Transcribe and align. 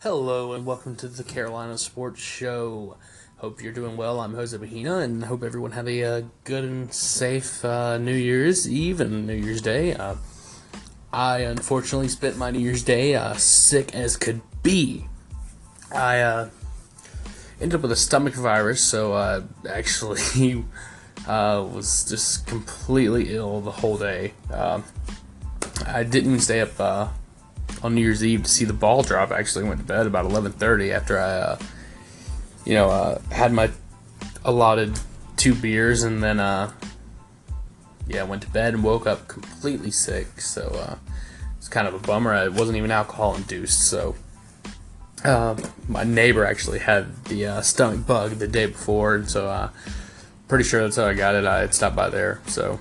Hello 0.00 0.52
and 0.52 0.64
welcome 0.64 0.94
to 0.94 1.08
the 1.08 1.24
Carolina 1.24 1.76
Sports 1.76 2.20
Show. 2.20 2.96
Hope 3.38 3.60
you're 3.60 3.72
doing 3.72 3.96
well. 3.96 4.20
I'm 4.20 4.32
Jose 4.32 4.56
Bahina 4.56 5.02
and 5.02 5.24
hope 5.24 5.42
everyone 5.42 5.72
had 5.72 5.88
a 5.88 6.04
uh, 6.04 6.22
good 6.44 6.62
and 6.62 6.94
safe 6.94 7.64
uh, 7.64 7.98
New 7.98 8.14
Year's 8.14 8.70
Eve 8.70 9.00
and 9.00 9.26
New 9.26 9.34
Year's 9.34 9.60
Day. 9.60 9.94
Uh, 9.94 10.14
I 11.12 11.38
unfortunately 11.40 12.06
spent 12.06 12.36
my 12.36 12.52
New 12.52 12.60
Year's 12.60 12.84
Day 12.84 13.16
uh, 13.16 13.34
sick 13.34 13.92
as 13.92 14.16
could 14.16 14.40
be. 14.62 15.06
I 15.92 16.20
uh, 16.20 16.50
ended 17.60 17.74
up 17.74 17.82
with 17.82 17.90
a 17.90 17.96
stomach 17.96 18.34
virus, 18.34 18.80
so 18.80 19.14
I 19.14 19.42
actually 19.68 20.64
uh, 21.26 21.66
was 21.74 22.04
just 22.08 22.46
completely 22.46 23.34
ill 23.34 23.60
the 23.60 23.72
whole 23.72 23.98
day. 23.98 24.34
I 24.48 26.04
didn't 26.04 26.38
stay 26.38 26.60
up 26.60 27.10
on 27.82 27.94
New 27.94 28.00
Year's 28.00 28.24
Eve 28.24 28.42
to 28.42 28.50
see 28.50 28.64
the 28.64 28.72
ball 28.72 29.02
drop. 29.02 29.30
I 29.30 29.38
actually 29.38 29.64
went 29.64 29.80
to 29.80 29.86
bed 29.86 30.06
about 30.06 30.24
11:30 30.24 30.92
after 30.92 31.18
I, 31.18 31.30
uh, 31.30 31.58
you 32.64 32.74
know, 32.74 32.90
uh, 32.90 33.20
had 33.30 33.52
my 33.52 33.70
allotted 34.44 34.98
two 35.36 35.54
beers 35.54 36.02
and 36.02 36.22
then, 36.22 36.40
uh, 36.40 36.70
yeah, 38.08 38.22
went 38.22 38.42
to 38.42 38.50
bed 38.50 38.74
and 38.74 38.82
woke 38.82 39.06
up 39.06 39.28
completely 39.28 39.90
sick. 39.90 40.40
So 40.40 40.68
uh, 40.68 40.96
it's 41.56 41.68
kind 41.68 41.86
of 41.86 41.94
a 41.94 41.98
bummer. 41.98 42.34
It 42.34 42.52
wasn't 42.52 42.78
even 42.78 42.90
alcohol 42.90 43.36
induced. 43.36 43.88
So 43.88 44.14
uh, 45.24 45.56
my 45.88 46.04
neighbor 46.04 46.44
actually 46.44 46.78
had 46.78 47.24
the 47.24 47.46
uh, 47.46 47.60
stomach 47.60 48.06
bug 48.06 48.32
the 48.32 48.48
day 48.48 48.66
before, 48.66 49.16
and 49.16 49.28
so 49.28 49.46
uh, 49.46 49.70
pretty 50.46 50.64
sure 50.64 50.82
that's 50.82 50.96
how 50.96 51.06
I 51.06 51.14
got 51.14 51.34
it. 51.34 51.44
I 51.44 51.60
had 51.60 51.74
stopped 51.74 51.96
by 51.96 52.08
there. 52.08 52.40
So, 52.46 52.78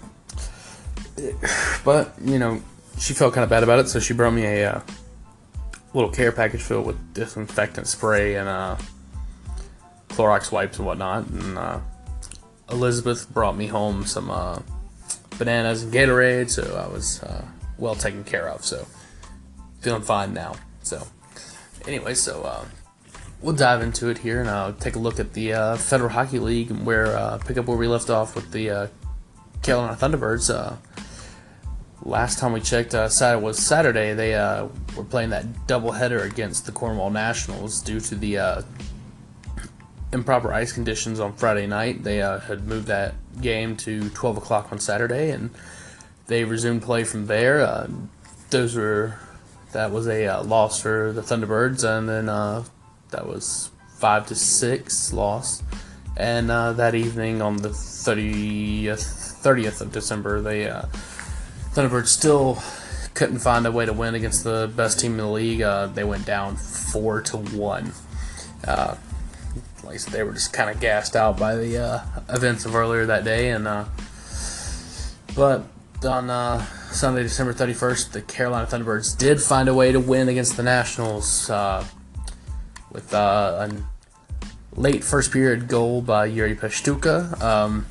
but 1.83 2.13
you 2.23 2.39
know 2.39 2.61
she 2.99 3.13
felt 3.13 3.33
kind 3.33 3.43
of 3.43 3.49
bad 3.49 3.63
about 3.63 3.79
it, 3.79 3.87
so 3.87 3.99
she 3.99 4.13
brought 4.13 4.33
me 4.33 4.45
a 4.45 4.75
uh, 4.75 4.81
little 5.93 6.09
care 6.09 6.31
package 6.31 6.61
filled 6.61 6.85
with 6.85 7.13
disinfectant 7.13 7.87
spray 7.87 8.35
and 8.35 8.47
uh, 8.47 8.77
Clorox 10.09 10.51
wipes 10.51 10.77
and 10.77 10.85
whatnot. 10.85 11.27
And 11.27 11.57
uh, 11.57 11.79
Elizabeth 12.69 13.31
brought 13.31 13.55
me 13.55 13.67
home 13.67 14.05
some 14.05 14.29
uh, 14.29 14.59
bananas 15.37 15.83
and 15.83 15.93
Gatorade, 15.93 16.49
so 16.49 16.75
I 16.75 16.91
was 16.91 17.21
uh, 17.23 17.45
well 17.77 17.95
taken 17.95 18.23
care 18.23 18.49
of. 18.49 18.65
So 18.65 18.87
feeling 19.81 20.01
fine 20.01 20.33
now. 20.33 20.55
So 20.81 21.07
anyway, 21.87 22.15
so 22.15 22.43
uh, 22.43 22.65
we'll 23.41 23.55
dive 23.55 23.81
into 23.81 24.09
it 24.09 24.17
here 24.19 24.41
and 24.41 24.49
I'll 24.49 24.73
take 24.73 24.95
a 24.95 24.99
look 24.99 25.19
at 25.19 25.33
the 25.33 25.77
Federal 25.79 26.09
Hockey 26.09 26.39
League 26.39 26.71
and 26.71 26.85
where 26.85 27.37
pick 27.45 27.57
up 27.57 27.67
where 27.67 27.77
we 27.77 27.87
left 27.87 28.09
off 28.09 28.35
with 28.35 28.51
the 28.51 28.89
Carolina 29.61 29.95
Thunderbirds 29.95 30.77
last 32.07 32.39
time 32.39 32.53
we 32.53 32.61
checked, 32.61 32.95
uh, 32.95 33.09
Saturday 33.09 33.43
was 33.43 33.59
Saturday. 33.59 34.13
They 34.13 34.33
uh, 34.33 34.67
were 34.95 35.03
playing 35.03 35.31
that 35.31 35.45
doubleheader 35.67 36.23
against 36.23 36.65
the 36.65 36.71
Cornwall 36.71 37.09
Nationals 37.09 37.81
due 37.81 37.99
to 37.99 38.15
the 38.15 38.37
uh, 38.37 38.61
improper 40.13 40.53
ice 40.53 40.71
conditions 40.71 41.19
on 41.19 41.33
Friday 41.33 41.67
night. 41.67 42.03
They 42.03 42.21
uh, 42.21 42.39
had 42.39 42.65
moved 42.65 42.87
that 42.87 43.15
game 43.41 43.75
to 43.77 44.09
12 44.09 44.37
o'clock 44.37 44.71
on 44.71 44.79
Saturday, 44.79 45.31
and 45.31 45.51
they 46.27 46.45
resumed 46.45 46.81
play 46.81 47.03
from 47.03 47.27
there. 47.27 47.61
Uh, 47.61 47.87
those 48.49 48.75
were 48.75 49.19
that 49.73 49.91
was 49.91 50.07
a 50.07 50.25
uh, 50.27 50.43
loss 50.43 50.81
for 50.81 51.11
the 51.11 51.21
Thunderbirds, 51.21 51.83
and 51.83 52.07
then 52.07 52.25
that 52.27 53.27
was 53.27 53.69
five 53.97 54.25
to 54.27 54.35
six 54.35 55.11
loss. 55.11 55.61
And 56.15 56.49
that 56.49 56.95
evening 56.95 57.41
on 57.41 57.57
the 57.57 57.69
30th, 57.69 59.43
30th 59.43 59.81
of 59.81 59.91
December, 59.91 60.41
they 60.41 60.71
Thunderbirds 61.77 62.07
still 62.07 62.57
couldn't 63.13 63.37
find 63.37 63.67
a 63.67 63.71
way 63.71 63.85
to 63.85 63.93
win 63.93 64.15
against 64.15 64.43
the 64.43 64.71
best 64.75 64.99
team 64.99 65.11
in 65.11 65.17
the 65.17 65.27
league. 65.27 65.61
Uh, 65.61 65.85
they 65.85 66.03
went 66.03 66.25
down 66.25 66.55
four 66.55 67.21
to 67.21 67.37
one. 67.37 67.93
Uh, 68.67 68.95
like 69.83 69.93
I 69.93 69.97
said, 69.97 70.11
they 70.11 70.23
were 70.23 70.33
just 70.33 70.53
kind 70.53 70.71
of 70.71 70.79
gassed 70.79 71.15
out 71.15 71.37
by 71.37 71.55
the 71.55 71.77
uh, 71.77 72.01
events 72.29 72.65
of 72.65 72.75
earlier 72.75 73.05
that 73.05 73.23
day, 73.23 73.51
and 73.51 73.67
uh, 73.67 73.85
but 75.35 75.65
on 76.03 76.31
uh, 76.31 76.65
Sunday, 76.89 77.21
December 77.21 77.53
thirty 77.53 77.73
first, 77.73 78.11
the 78.11 78.23
Carolina 78.23 78.65
Thunderbirds 78.65 79.15
did 79.15 79.39
find 79.39 79.69
a 79.69 79.73
way 79.75 79.91
to 79.91 79.99
win 79.99 80.29
against 80.29 80.57
the 80.57 80.63
Nationals 80.63 81.47
uh, 81.51 81.85
with 82.91 83.13
a 83.13 83.71
late 84.75 85.03
first 85.03 85.31
period 85.31 85.67
goal 85.67 86.01
by 86.01 86.25
Yuri 86.25 86.55
Pashtuka 86.55 87.39
um, 87.39 87.85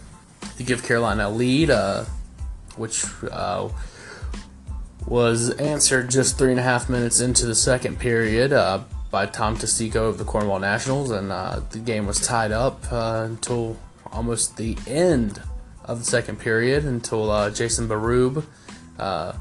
to 0.57 0.65
give 0.65 0.83
Carolina 0.83 1.29
a 1.29 1.31
lead 1.31 1.71
which 2.79 3.05
uh, 3.31 3.69
was 5.07 5.51
answered 5.51 6.11
just 6.11 6.39
three 6.39 6.51
and 6.51 6.61
a 6.61 6.63
half 6.63 6.89
minutes 6.89 7.21
into 7.21 7.47
the 7.47 7.55
second 7.55 7.99
period 7.99 8.53
uh, 8.53 8.83
by 9.11 9.27
Tom 9.27 9.57
Testico 9.57 10.09
of 10.09 10.19
the 10.19 10.25
Cornwall 10.25 10.59
Nationals, 10.59 11.11
and 11.11 11.31
uh, 11.31 11.61
the 11.71 11.79
game 11.79 12.07
was 12.07 12.21
tied 12.21 12.53
up 12.53 12.93
uh, 12.93 13.23
until 13.25 13.77
almost 14.13 14.57
the 14.57 14.77
end 14.87 15.41
of 15.85 16.01
the 16.01 16.05
second 16.05 16.41
period 16.41 16.85
until 16.85 17.31
uh, 17.31 17.51
Jason 17.51 17.89
Barube 17.89 18.45
uh, 18.99 19.33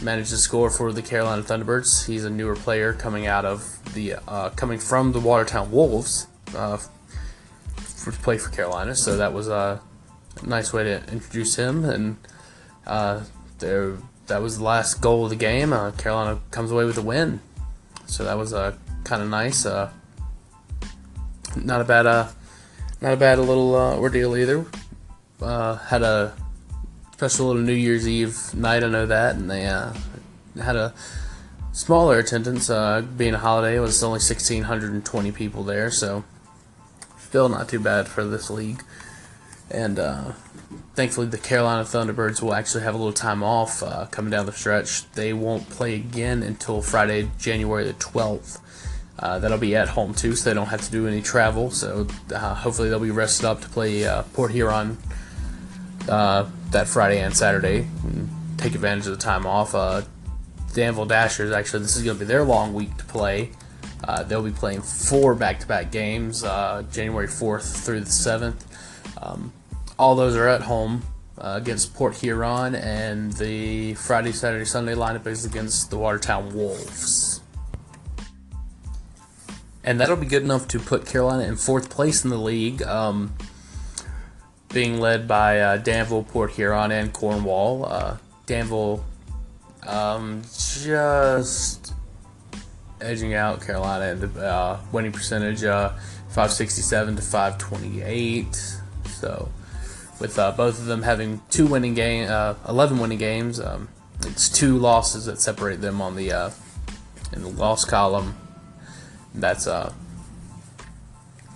managed 0.00 0.30
to 0.30 0.36
score 0.36 0.70
for 0.70 0.92
the 0.92 1.02
Carolina 1.02 1.42
Thunderbirds. 1.42 2.06
He's 2.06 2.24
a 2.24 2.30
newer 2.30 2.54
player 2.54 2.92
coming 2.92 3.26
out 3.26 3.44
of 3.44 3.78
the 3.94 4.14
coming 4.56 4.78
from 4.78 5.12
the 5.12 5.20
Watertown 5.20 5.70
Wolves 5.70 6.28
for 6.46 8.12
to 8.12 8.18
play 8.18 8.38
for 8.38 8.50
Carolina, 8.50 8.94
so 8.94 9.16
that 9.16 9.32
was 9.32 9.48
a 9.48 9.80
nice 10.44 10.72
way 10.72 10.84
to 10.84 11.02
introduce 11.12 11.56
him 11.56 11.84
and 11.84 12.16
uh, 12.86 13.22
there, 13.58 13.96
that 14.26 14.42
was 14.42 14.58
the 14.58 14.64
last 14.64 15.00
goal 15.00 15.24
of 15.24 15.30
the 15.30 15.36
game. 15.36 15.72
Uh, 15.72 15.92
Carolina 15.92 16.40
comes 16.50 16.70
away 16.70 16.84
with 16.84 16.98
a 16.98 17.02
win, 17.02 17.40
so 18.06 18.24
that 18.24 18.36
was 18.36 18.52
uh, 18.52 18.74
kind 19.04 19.22
of 19.22 19.28
nice. 19.28 19.66
Uh, 19.66 19.90
not 21.56 21.80
a 21.80 21.84
bad, 21.84 22.06
uh, 22.06 22.28
not 23.00 23.12
a 23.12 23.16
bad 23.16 23.38
little 23.38 23.74
uh, 23.74 23.96
ordeal 23.96 24.36
either. 24.36 24.64
Uh, 25.40 25.76
had 25.76 26.02
a 26.02 26.34
special 27.12 27.46
little 27.46 27.62
New 27.62 27.72
Year's 27.72 28.08
Eve 28.08 28.54
night. 28.54 28.82
I 28.82 28.88
know 28.88 29.06
that, 29.06 29.36
and 29.36 29.50
they 29.50 29.66
uh, 29.66 29.92
had 30.60 30.76
a 30.76 30.94
smaller 31.72 32.18
attendance. 32.18 32.70
Uh, 32.70 33.02
being 33.16 33.34
a 33.34 33.38
holiday, 33.38 33.76
it 33.76 33.80
was 33.80 34.02
only 34.02 34.18
1,620 34.18 35.32
people 35.32 35.64
there, 35.64 35.90
so 35.90 36.24
still 37.18 37.48
not 37.48 37.68
too 37.68 37.80
bad 37.80 38.08
for 38.08 38.24
this 38.24 38.50
league. 38.50 38.82
And 39.70 39.98
uh, 39.98 40.32
thankfully, 40.94 41.26
the 41.26 41.38
Carolina 41.38 41.84
Thunderbirds 41.84 42.42
will 42.42 42.54
actually 42.54 42.84
have 42.84 42.94
a 42.94 42.98
little 42.98 43.12
time 43.12 43.42
off 43.42 43.82
uh, 43.82 44.06
coming 44.10 44.30
down 44.30 44.46
the 44.46 44.52
stretch. 44.52 45.10
They 45.12 45.32
won't 45.32 45.68
play 45.70 45.94
again 45.94 46.42
until 46.42 46.82
Friday, 46.82 47.30
January 47.38 47.84
the 47.84 47.94
12th. 47.94 48.60
Uh, 49.18 49.38
that'll 49.38 49.58
be 49.58 49.76
at 49.76 49.88
home 49.88 50.14
too, 50.14 50.34
so 50.34 50.50
they 50.50 50.54
don't 50.54 50.66
have 50.66 50.82
to 50.82 50.90
do 50.90 51.06
any 51.06 51.22
travel. 51.22 51.70
So 51.70 52.06
uh, 52.34 52.54
hopefully 52.54 52.88
they'll 52.88 52.98
be 52.98 53.10
rested 53.10 53.46
up 53.46 53.60
to 53.60 53.68
play 53.68 54.04
uh, 54.04 54.22
Port 54.32 54.50
Huron 54.50 54.98
uh, 56.08 56.48
that 56.70 56.88
Friday 56.88 57.20
and 57.20 57.36
Saturday 57.36 57.86
and 58.04 58.28
take 58.58 58.74
advantage 58.74 59.06
of 59.06 59.12
the 59.12 59.22
time 59.22 59.46
off. 59.46 59.74
Uh, 59.74 60.02
Danville 60.74 61.04
Dashers 61.04 61.52
actually 61.52 61.82
this 61.82 61.96
is 61.96 62.02
going 62.02 62.16
to 62.16 62.24
be 62.24 62.26
their 62.26 62.42
long 62.42 62.72
week 62.74 62.96
to 62.96 63.04
play. 63.04 63.50
they'll 64.26 64.42
be 64.42 64.50
playing 64.50 64.80
four 64.80 65.34
back-to-back 65.34 65.92
games, 65.92 66.42
January 66.90 67.28
4th 67.28 67.84
through 67.84 68.00
the 68.00 68.06
7th. 68.06 68.64
Um, 69.22 69.52
all 69.98 70.14
those 70.14 70.36
are 70.36 70.48
at 70.48 70.62
home 70.62 71.02
uh, 71.38 71.54
against 71.56 71.94
Port 71.94 72.16
Huron, 72.16 72.74
and 72.74 73.32
the 73.32 73.94
Friday, 73.94 74.32
Saturday, 74.32 74.64
Sunday 74.64 74.94
lineup 74.94 75.26
is 75.26 75.44
against 75.44 75.90
the 75.90 75.98
Watertown 75.98 76.54
Wolves. 76.54 77.40
And 79.84 80.00
that'll 80.00 80.16
be 80.16 80.26
good 80.26 80.42
enough 80.42 80.68
to 80.68 80.78
put 80.78 81.06
Carolina 81.06 81.44
in 81.44 81.56
fourth 81.56 81.90
place 81.90 82.24
in 82.24 82.30
the 82.30 82.38
league, 82.38 82.82
um, 82.82 83.34
being 84.72 85.00
led 85.00 85.26
by 85.26 85.58
uh, 85.60 85.76
Danville, 85.78 86.22
Port 86.22 86.52
Huron, 86.52 86.92
and 86.92 87.12
Cornwall. 87.12 87.86
Uh, 87.86 88.16
Danville 88.46 89.04
um, 89.86 90.42
just 90.76 91.92
edging 93.00 93.34
out 93.34 93.60
Carolina 93.60 94.12
in 94.12 94.20
the 94.20 94.40
uh, 94.40 94.80
winning 94.92 95.12
percentage, 95.12 95.64
uh, 95.64 95.90
567 96.28 97.16
to 97.16 97.22
528. 97.22 98.54
So 99.06 99.50
with 100.22 100.38
uh, 100.38 100.52
both 100.52 100.78
of 100.78 100.86
them 100.86 101.02
having 101.02 101.42
two 101.50 101.66
winning 101.66 101.94
game, 101.94 102.28
uh, 102.30 102.54
11 102.68 103.00
winning 103.00 103.18
games. 103.18 103.58
Um, 103.58 103.88
it's 104.20 104.48
two 104.48 104.78
losses 104.78 105.26
that 105.26 105.40
separate 105.40 105.80
them 105.80 106.00
on 106.00 106.14
the 106.14 106.30
uh, 106.30 106.50
in 107.32 107.42
the 107.42 107.48
loss 107.48 107.84
column. 107.84 108.36
That's 109.34 109.66
uh 109.66 109.92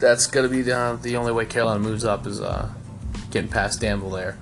that's 0.01 0.27
gonna 0.27 0.49
be 0.49 0.63
the, 0.63 0.99
the 1.01 1.17
only 1.17 1.33
way 1.33 1.47
Carolina 1.47 1.79
moves 1.79 2.05
up 2.05 2.27
is 2.27 2.41
uh, 2.41 2.73
getting 3.31 3.49
past 3.49 3.81
Danville 3.81 4.11
there. 4.11 4.37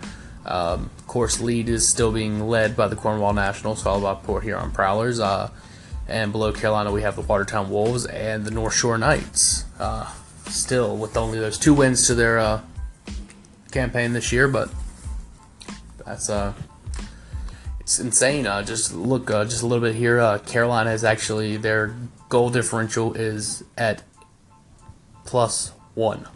Um, 0.46 0.90
of 0.98 1.06
course, 1.06 1.40
lead 1.40 1.68
is 1.68 1.86
still 1.86 2.10
being 2.10 2.48
led 2.48 2.76
by 2.76 2.88
the 2.88 2.96
Cornwall 2.96 3.34
Nationals, 3.34 3.82
followed 3.82 4.02
by 4.02 4.14
Port 4.14 4.42
Huron 4.42 4.70
Prowlers. 4.70 5.20
Uh, 5.20 5.50
and 6.08 6.32
below 6.32 6.52
Carolina, 6.52 6.90
we 6.90 7.02
have 7.02 7.14
the 7.14 7.22
Watertown 7.22 7.70
Wolves 7.70 8.06
and 8.06 8.44
the 8.44 8.50
North 8.50 8.74
Shore 8.74 8.96
Knights. 8.96 9.64
Uh, 9.78 10.10
still 10.46 10.96
with 10.96 11.16
only 11.16 11.38
those 11.38 11.58
two 11.58 11.74
wins 11.74 12.06
to 12.06 12.14
their 12.14 12.38
uh, 12.38 12.60
campaign 13.74 14.12
this 14.12 14.32
year, 14.32 14.46
but 14.48 14.70
that's 16.06 16.30
uh, 16.30 16.54
it's 17.80 17.98
insane. 17.98 18.46
Uh, 18.46 18.62
just 18.62 18.94
look, 18.94 19.30
uh, 19.30 19.44
just 19.44 19.62
a 19.62 19.66
little 19.66 19.84
bit 19.84 19.96
here. 19.96 20.20
Uh, 20.20 20.38
Carolina 20.38 20.92
is 20.92 21.04
actually 21.04 21.56
their 21.56 21.94
goal 22.28 22.48
differential 22.48 23.12
is 23.14 23.64
at 23.76 24.02
plus 25.26 25.72
one, 25.94 26.26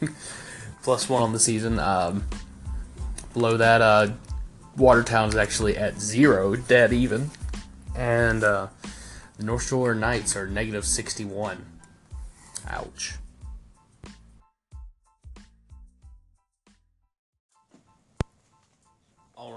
plus 0.82 1.08
one 1.08 1.22
on 1.22 1.32
the 1.32 1.40
season. 1.40 1.78
Um, 1.78 2.24
below 3.34 3.56
that, 3.56 3.82
uh, 3.82 4.12
Watertown 4.76 5.28
is 5.28 5.36
actually 5.36 5.76
at 5.76 6.00
zero, 6.00 6.54
dead 6.54 6.92
even, 6.92 7.30
and 7.96 8.44
uh, 8.44 8.68
the 9.38 9.44
North 9.44 9.66
Shore 9.66 9.94
Knights 9.94 10.36
are 10.36 10.46
negative 10.46 10.84
sixty-one. 10.84 11.66
Ouch. 12.68 13.16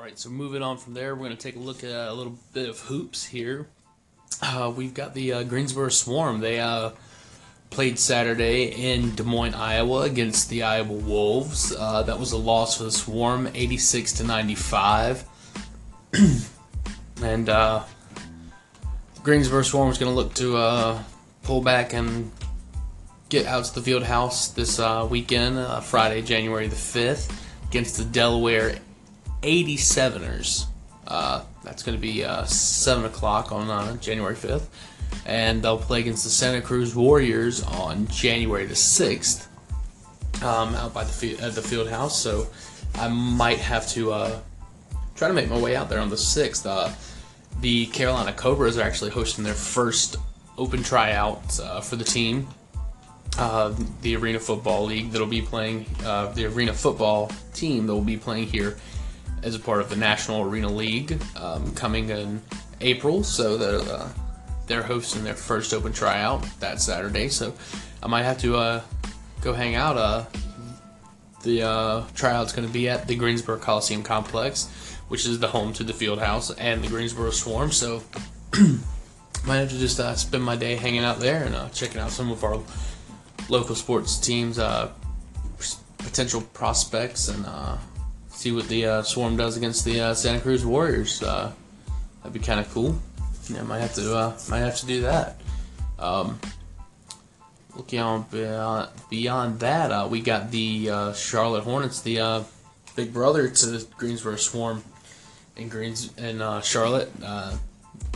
Right, 0.10 0.18
so 0.18 0.30
moving 0.30 0.64
on 0.64 0.78
from 0.78 0.96
there, 0.96 1.14
we're 1.14 1.26
going 1.26 1.38
to 1.38 1.42
take 1.42 1.56
a 1.56 1.60
look 1.60 1.84
at 1.84 1.92
a 1.92 2.14
little 2.14 2.36
bit 2.54 2.68
of 2.68 2.80
hoops 2.80 3.26
here. 3.26 3.68
Uh, 4.42 4.74
we've 4.76 4.96
got 4.96 5.14
the 5.14 5.34
uh, 5.34 5.44
Greensboro 5.44 5.90
Swarm. 5.90 6.40
They 6.40 6.60
uh, 6.60 6.92
played 7.70 8.00
Saturday 8.00 8.66
in 8.92 9.14
Des 9.14 9.24
Moines, 9.24 9.54
Iowa, 9.54 10.02
against 10.02 10.50
the 10.50 10.64
Iowa 10.64 10.94
Wolves. 10.94 11.76
Uh, 11.78 12.02
that 12.04 12.20
was 12.20 12.32
a 12.32 12.38
loss 12.38 12.78
for 12.78 12.86
the 12.86 12.92
Swarm, 12.92 13.50
86 13.54 14.14
to 14.14 14.24
95. 14.24 15.26
and 17.22 17.50
uh, 17.50 17.84
Greensboro 19.22 19.62
Swarm 19.62 19.92
is 19.92 20.00
going 20.00 20.12
to 20.12 20.16
look 20.16 20.34
to 20.36 20.58
uh, 20.58 21.04
pull 21.44 21.62
back 21.62 21.94
and 21.94 22.32
get 23.30 23.46
out 23.46 23.64
to 23.66 23.76
the 23.76 23.82
field 23.82 24.02
house 24.02 24.48
this 24.48 24.80
weekend, 25.08 25.84
Friday, 25.84 26.24
January 26.24 26.68
the 26.68 26.76
5th, 26.76 27.32
against 27.68 27.98
the 27.98 28.06
Delaware 28.06 28.80
87ers. 29.42 30.66
Uh, 31.08 31.44
that's 31.64 31.84
going 31.84 31.98
to 31.98 32.02
be 32.02 32.24
uh, 32.24 32.46
7 32.46 33.06
o'clock 33.06 33.52
on 33.52 33.70
uh, 33.70 33.98
January 33.98 34.36
5th. 34.36 34.68
And 35.26 35.64
they'll 35.64 35.78
play 35.78 36.02
against 36.02 36.24
the 36.24 36.30
Santa 36.30 36.62
Cruz 36.62 36.96
Warriors 36.96 37.64
on 37.64 38.08
January 38.08 38.66
the 38.66 38.76
6th 38.76 39.48
um, 40.44 40.76
out 40.76 40.94
by 40.94 41.04
the, 41.04 41.12
field, 41.12 41.42
at 41.42 41.54
the 41.54 41.62
field 41.62 41.90
house. 41.90 42.20
So 42.22 42.48
I 42.96 43.08
might 43.08 43.58
have 43.58 43.88
to 43.90 44.12
uh, 44.12 44.40
try 45.16 45.28
to 45.28 45.34
make 45.34 45.50
my 45.50 45.58
way 45.58 45.76
out 45.76 45.90
there 45.90 46.00
on 46.00 46.10
the 46.10 46.16
6th. 46.16 46.66
Uh, 46.66 46.94
the 47.62 47.88
Carolina 47.88 48.32
Cobras 48.34 48.78
are 48.78 48.84
actually 48.84 49.12
hosting 49.12 49.44
their 49.44 49.54
first 49.56 50.18
open 50.58 50.84
tryout 50.84 51.60
uh, 51.60 51.82
for 51.82 51.96
the 51.96 52.04
team. 52.04 52.48
the 53.36 54.16
Arena 54.16 54.40
Football 54.40 54.86
League 54.86 55.12
that'll 55.12 55.28
be 55.28 55.42
playing, 55.42 55.86
the 56.00 56.52
Arena 56.54 56.74
Football 56.74 57.32
team 57.54 57.88
that 57.88 57.94
will 57.94 58.02
be 58.02 58.18
playing 58.18 58.48
here 58.48 58.78
as 59.44 59.56
a 59.56 59.60
part 59.60 59.82
of 59.82 59.90
the 59.90 59.96
National 59.96 60.42
Arena 60.42 60.70
League 60.70 61.22
um, 61.36 61.74
coming 61.74 62.10
in 62.10 62.42
April. 62.82 63.24
So 63.24 63.58
they're, 63.58 63.80
uh, 63.80 64.10
they're 64.68 64.84
hosting 64.84 65.24
their 65.24 65.36
first 65.36 65.74
open 65.74 65.94
tryout 65.94 66.44
that 66.60 66.82
Saturday. 66.82 67.30
So 67.30 67.54
I 68.02 68.08
might 68.08 68.24
have 68.24 68.40
to 68.40 68.56
uh, 68.58 68.82
go 69.42 69.54
hang 69.54 69.76
out. 69.76 69.98
Uh, 69.98 70.26
the 71.44 71.64
uh, 71.64 72.04
tryout's 72.16 72.54
going 72.54 72.68
to 72.68 72.74
be 72.74 72.90
at 72.90 73.08
the 73.08 73.16
Greensboro 73.16 73.58
Coliseum 73.58 74.04
Complex, 74.04 74.68
which 75.08 75.26
is 75.26 75.40
the 75.40 75.48
home 75.48 75.74
to 75.74 75.84
the 75.84 75.94
Field 75.94 76.20
House 76.20 76.52
and 76.52 76.84
the 76.84 76.88
Greensboro 76.88 77.32
Swarm. 77.32 77.72
So 77.72 78.04
might 79.46 79.58
have 79.58 79.70
to 79.70 79.80
just 79.80 80.00
uh, 80.00 80.16
spend 80.16 80.44
my 80.44 80.56
day 80.56 80.76
hanging 80.76 81.04
out 81.04 81.20
there 81.20 81.44
and 81.44 81.56
uh, 81.56 81.70
checking 81.70 82.02
out 82.02 82.12
some 82.12 82.32
of 82.32 82.44
our 82.44 82.60
local 83.48 83.76
sports 83.76 84.18
teams, 84.20 84.60
potential 85.98 86.42
prospects, 86.54 87.30
and 87.30 87.46
see 88.40 88.54
what 88.54 88.70
the 88.70 88.86
uh, 88.86 89.02
Swarm 89.04 89.36
does 89.36 89.58
against 89.58 89.84
the 89.84 90.00
uh, 90.00 90.14
Santa 90.14 90.40
Cruz 90.40 90.66
Warriors. 90.66 91.22
Uh, 91.22 91.52
that'd 92.20 92.32
be 92.32 92.40
kind 92.40 92.62
of 92.62 92.72
cool. 92.74 92.98
Yeah, 93.50 93.64
might 93.64 93.80
have 93.80 93.94
to 93.96 94.16
uh, 94.16 94.40
might 94.50 94.60
have 94.60 94.78
to 94.78 94.86
do 94.86 95.02
that. 95.02 95.42
Um, 95.98 96.40
looking 97.76 98.00
on 98.00 98.26
beyond, 98.32 98.92
beyond 99.10 99.60
that, 99.60 99.92
uh, 99.92 100.08
we 100.10 100.22
got 100.22 100.52
the 100.52 100.90
uh, 100.90 101.14
Charlotte 101.14 101.66
Hornets, 101.66 102.02
the 102.02 102.46
big 102.96 103.14
brother 103.14 103.50
to 103.50 103.66
the 103.66 103.86
Greensboro 103.98 104.38
Swarm 104.38 104.86
in 105.58 105.68
Greens 105.68 106.16
in 106.18 106.40
Charlotte. 106.64 107.12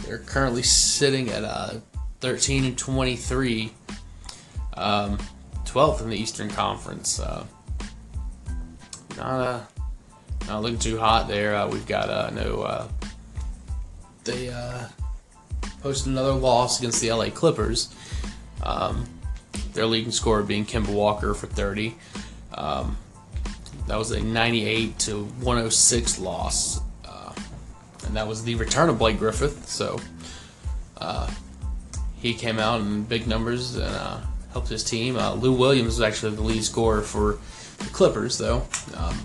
they're 0.06 0.20
currently 0.20 0.64
sitting 0.64 1.32
at 1.32 1.82
13 2.22 2.64
and 2.64 2.78
23, 2.78 3.74
um, 4.76 5.18
12th 5.66 6.02
in 6.02 6.10
the 6.10 6.18
Eastern 6.18 6.50
Conference. 6.50 7.20
not 7.20 7.48
a 9.20 9.68
not 10.48 10.62
looking 10.62 10.80
too 10.80 11.00
hot 11.00 11.28
there. 11.28 11.56
Uh, 11.56 11.68
we've 11.68 11.86
got 11.86 12.10
uh, 12.10 12.30
no. 12.32 12.62
Uh, 12.62 12.88
they 14.24 14.50
uh, 14.50 14.88
posted 15.82 16.12
another 16.12 16.34
loss 16.34 16.80
against 16.80 17.02
the 17.02 17.12
LA 17.12 17.30
Clippers. 17.30 17.94
Um, 18.64 19.06
their 19.74 19.86
leading 19.86 20.12
scorer 20.12 20.44
being 20.44 20.66
Kemba 20.66 20.94
Walker 20.94 21.34
for 21.34 21.48
30. 21.48 21.96
Um, 22.54 22.98
that 23.88 23.98
was 23.98 24.12
a 24.12 24.22
98 24.22 24.98
to 25.00 25.26
106 25.26 26.20
loss, 26.20 26.80
uh, 27.06 27.34
and 28.06 28.16
that 28.16 28.28
was 28.28 28.44
the 28.44 28.56
return 28.56 28.90
of 28.90 28.98
Blake 28.98 29.20
Griffin. 29.20 29.50
So 29.66 30.00
uh, 30.98 31.30
he 32.16 32.34
came 32.34 32.60
out 32.60 32.80
in 32.82 33.04
big 33.04 33.28
numbers 33.28 33.76
and 33.76 33.84
uh, 33.84 34.22
helped 34.54 34.70
his 34.70 34.84
team. 34.84 35.18
Uh, 35.18 35.34
Lou 35.34 35.52
Williams 35.52 35.98
was 35.98 36.02
actually 36.02 36.36
the 36.36 36.42
lead 36.42 36.64
scorer 36.64 37.02
for 37.02 37.40
the 37.80 37.90
Clippers, 37.92 38.38
though. 38.38 38.66
Um, 38.96 39.20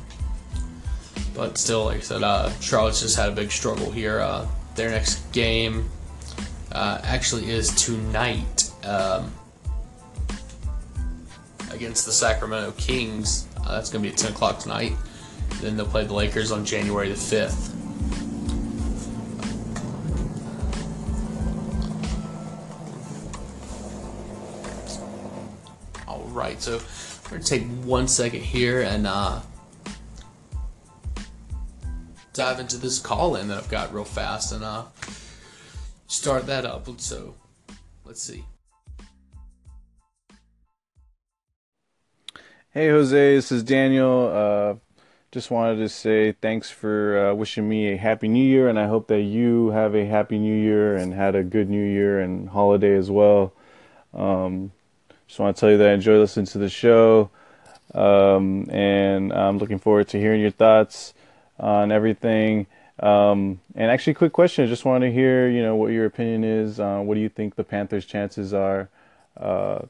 but 1.38 1.56
still, 1.56 1.85
like 1.85 1.99
I 1.99 2.00
said, 2.00 2.25
uh, 2.25 2.50
Charlotte's 2.58 3.00
just 3.00 3.14
had 3.14 3.29
a 3.29 3.32
big 3.32 3.52
struggle 3.52 3.93
here. 3.93 4.19
Uh, 4.19 4.44
their 4.75 4.90
next 4.90 5.20
game 5.31 5.88
uh, 6.73 7.00
actually 7.05 7.49
is 7.49 7.73
tonight 7.76 8.73
um, 8.82 9.32
against 11.70 12.06
the 12.06 12.12
Sacramento 12.12 12.73
Kings. 12.73 13.46
Uh, 13.56 13.76
that's 13.76 13.88
going 13.88 14.02
to 14.02 14.08
be 14.08 14.12
at 14.12 14.19
10 14.19 14.32
o'clock 14.32 14.58
tonight. 14.58 14.94
Then 15.61 15.76
they'll 15.76 15.87
play 15.87 16.05
the 16.05 16.12
Lakers 16.12 16.50
on 16.50 16.64
January 16.64 17.08
the 17.08 17.14
5th. 17.14 17.73
All 26.08 26.25
right, 26.31 26.61
so 26.61 26.81
we're 27.26 27.31
going 27.31 27.43
to 27.43 27.49
take 27.49 27.69
one 27.85 28.08
second 28.08 28.40
here 28.40 28.82
and 28.82 29.06
uh, 29.06 29.40
dive 32.38 32.61
into 32.61 32.76
this 32.76 33.00
call 33.00 33.35
in 33.35 33.49
that 33.49 33.58
I've 33.58 33.69
got 33.69 33.93
real 33.93 34.05
fast 34.05 34.52
and 34.52 34.62
uh, 34.62 34.85
start 36.06 36.46
that 36.46 36.64
up. 36.64 36.88
So 37.00 37.35
let's 38.05 38.23
see. 38.23 38.44
Hey 42.71 42.90
Jose, 42.90 43.35
this 43.35 43.50
is 43.50 43.64
Daniel. 43.64 44.30
Uh, 44.33 44.75
just 45.33 45.50
wanted 45.50 45.78
to 45.78 45.88
say 45.88 46.30
thanks 46.30 46.71
for 46.71 47.30
uh, 47.30 47.35
wishing 47.35 47.68
me 47.68 47.92
a 47.92 47.97
happy 47.97 48.28
new 48.28 48.45
year, 48.45 48.68
and 48.68 48.78
I 48.78 48.87
hope 48.87 49.09
that 49.09 49.23
you 49.23 49.71
have 49.71 49.97
a 49.97 50.07
happy 50.07 50.38
new 50.38 50.54
year 50.54 50.95
and 50.95 51.12
had 51.12 51.35
a 51.35 51.42
good 51.42 51.68
new 51.68 51.85
year 51.85 52.21
and 52.21 52.49
holiday 52.49 52.95
as 52.95 53.11
well. 53.11 53.52
Um, 54.14 54.71
just 55.26 55.40
want 55.40 55.57
to 55.57 55.61
tell 55.61 55.71
you 55.73 55.78
that 55.78 55.88
I 55.88 55.92
enjoy 55.92 56.18
listening 56.18 56.47
to 56.47 56.59
the 56.59 56.68
show, 56.68 57.30
um, 57.95 58.71
and 58.71 59.33
I'm 59.33 59.59
looking 59.59 59.80
forward 59.80 60.07
to 60.09 60.21
hearing 60.21 60.40
your 60.40 60.52
thoughts 60.52 61.14
on 61.59 61.93
everything. 61.93 62.67
Um, 63.00 63.61
and 63.75 63.91
actually, 63.91 64.15
quick 64.15 64.33
question. 64.33 64.65
I 64.65 64.69
just 64.69 64.85
want 64.85 65.03
to 65.03 65.12
hear, 65.12 65.49
you 65.49 65.62
know, 65.62 65.77
what 65.77 65.93
your 65.93 66.07
opinion 66.07 66.45
is. 66.45 66.81
Uh, 66.81 67.00
what 67.00 67.15
do 67.15 67.21
you 67.21 67.29
think 67.29 67.55
the 67.55 67.65
Panthers' 67.65 68.05
chances 68.05 68.53
are 68.53 68.88
uh, 69.37 69.81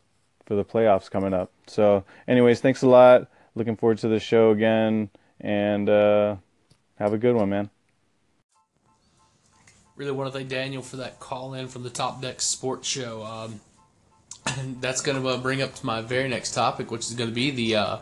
for 0.46 0.54
the 0.54 0.64
playoffs 0.64 1.10
coming 1.10 1.32
up? 1.32 1.50
So, 1.66 2.04
anyways, 2.26 2.60
thanks 2.60 2.82
a 2.82 2.88
lot. 2.88 3.28
Looking 3.54 3.76
forward 3.76 3.98
to 3.98 4.08
the 4.08 4.20
show 4.20 4.50
again, 4.50 5.10
and 5.40 5.88
uh, 5.88 6.36
have 6.98 7.12
a 7.12 7.18
good 7.18 7.34
one, 7.34 7.48
man. 7.48 7.70
Really 9.96 10.12
want 10.12 10.32
to 10.32 10.38
thank 10.38 10.48
Daniel 10.48 10.82
for 10.82 10.98
that 10.98 11.18
call 11.18 11.54
in 11.54 11.66
from 11.66 11.82
the 11.82 11.90
Top 11.90 12.22
Deck 12.22 12.40
Sports 12.40 12.86
Show. 12.86 13.24
Um, 13.24 13.60
and 14.58 14.80
that's 14.80 15.00
going 15.00 15.20
to 15.20 15.28
uh, 15.28 15.38
bring 15.38 15.62
up 15.62 15.74
to 15.74 15.86
my 15.86 16.02
very 16.02 16.28
next 16.28 16.54
topic, 16.54 16.90
which 16.90 17.06
is 17.06 17.14
going 17.14 17.30
to 17.30 17.34
be 17.34 17.50
the 17.50 17.76
uh, 17.76 17.98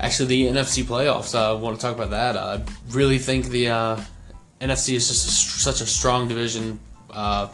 Actually, 0.00 0.26
the 0.26 0.46
NFC 0.46 0.82
playoffs. 0.82 1.34
Uh, 1.34 1.56
I 1.56 1.60
want 1.60 1.78
to 1.78 1.82
talk 1.82 1.94
about 1.94 2.10
that. 2.10 2.36
I 2.36 2.62
really 2.90 3.18
think 3.18 3.46
the 3.46 3.68
uh, 3.68 4.00
NFC 4.60 4.94
is 4.94 5.08
just 5.08 5.26
a, 5.26 5.30
such 5.30 5.80
a 5.80 5.86
strong 5.86 6.26
division 6.26 6.80
uh, 7.10 7.48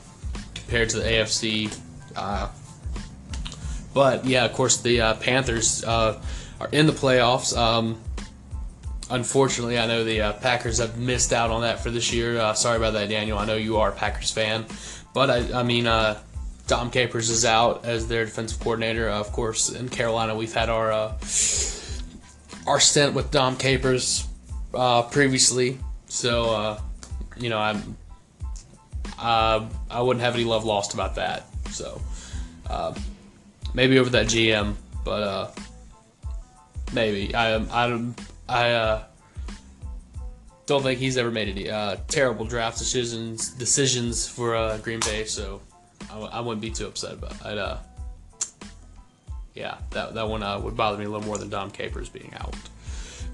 compared 0.55 0.89
to 0.91 0.99
the 0.99 1.05
AFC. 1.05 1.77
Uh, 2.17 2.49
but 3.93 4.25
yeah, 4.25 4.45
of 4.45 4.55
course, 4.55 4.79
the 4.79 5.01
uh, 5.01 5.15
Panthers 5.15 5.85
are 5.85 6.19
in 6.73 6.87
the 6.87 6.93
playoffs. 6.93 7.57
Um, 7.57 8.01
unfortunately, 9.11 9.79
I 9.79 9.87
know 9.87 10.05
the 10.05 10.37
Packers 10.41 10.79
have 10.79 10.97
missed 10.97 11.33
out 11.33 11.51
on 11.51 11.63
that 11.63 11.81
for 11.81 11.91
this 11.91 12.13
year. 12.13 12.55
sorry 12.55 12.79
about 12.79 12.95
that, 12.95 13.11
Daniel. 13.11 13.39
I 13.39 13.45
know 13.45 13.57
you 13.57 13.77
are 13.79 13.91
a 13.91 13.95
Packers 13.95 14.31
fan, 14.31 14.65
but 15.15 15.31
I, 15.31 15.61
I 15.61 15.63
mean. 15.63 15.89
Dom 16.67 16.89
Capers 16.93 17.31
is 17.31 17.45
out 17.45 17.85
as 17.85 18.07
their 18.07 18.25
defensive 18.25 18.61
coordinator. 18.61 19.09
of 19.09 19.33
course, 19.33 19.71
in 19.71 19.89
Carolina, 19.89 20.37
we've 20.37 20.55
had 20.55 20.71
our 20.71 21.17
our 22.71 22.79
stint 22.79 23.15
with 23.15 23.33
Dom 23.33 23.57
Capers 23.57 24.29
uh, 24.75 25.03
previously. 25.03 25.77
So, 26.07 26.51
uh, 26.51 26.81
you 27.37 27.51
know, 27.51 27.59
I'm, 27.59 27.97
uh, 29.19 29.67
I 29.91 30.01
wouldn't 30.01 30.23
have 30.23 30.35
any 30.35 30.45
love 30.45 30.65
lost 30.65 30.95
about 30.95 31.17
that. 31.17 31.47
So, 31.71 32.01
uh, 32.69 32.95
maybe 33.75 33.99
over 33.99 34.11
that 34.11 34.27
GM, 34.27 34.75
but 35.05 35.23
uh, 35.23 35.51
maybe 36.93 37.35
I, 37.35 37.57
I, 37.57 38.05
I 38.49 38.71
uh, 38.71 39.03
don't 40.67 40.85
think 40.85 41.01
he's 41.01 41.17
ever 41.17 41.33
made 41.33 41.49
any 41.49 41.65
terrible 42.07 42.45
draft 42.45 42.79
decisions 42.79 43.51
decisions 43.51 44.29
for 44.29 44.79
Green 44.85 45.01
Bay. 45.01 45.25
So, 45.25 45.61
I, 46.09 46.19
I 46.21 46.41
wouldn't 46.41 46.63
be 46.63 46.71
too 46.71 46.87
upset 46.87 47.15
about. 47.15 47.33
It. 47.33 47.90
Yeah, 49.55 49.79
that 49.91 50.15
that 50.15 50.29
one 50.29 50.43
uh, 50.43 50.59
would 50.61 50.77
bother 50.77 50.99
me 50.99 51.05
a 51.05 51.09
little 51.09 51.27
more 51.27 51.39
than 51.39 51.49
Dom 51.49 51.71
Capers 51.71 52.09
being 52.09 52.33
out. 52.35 52.55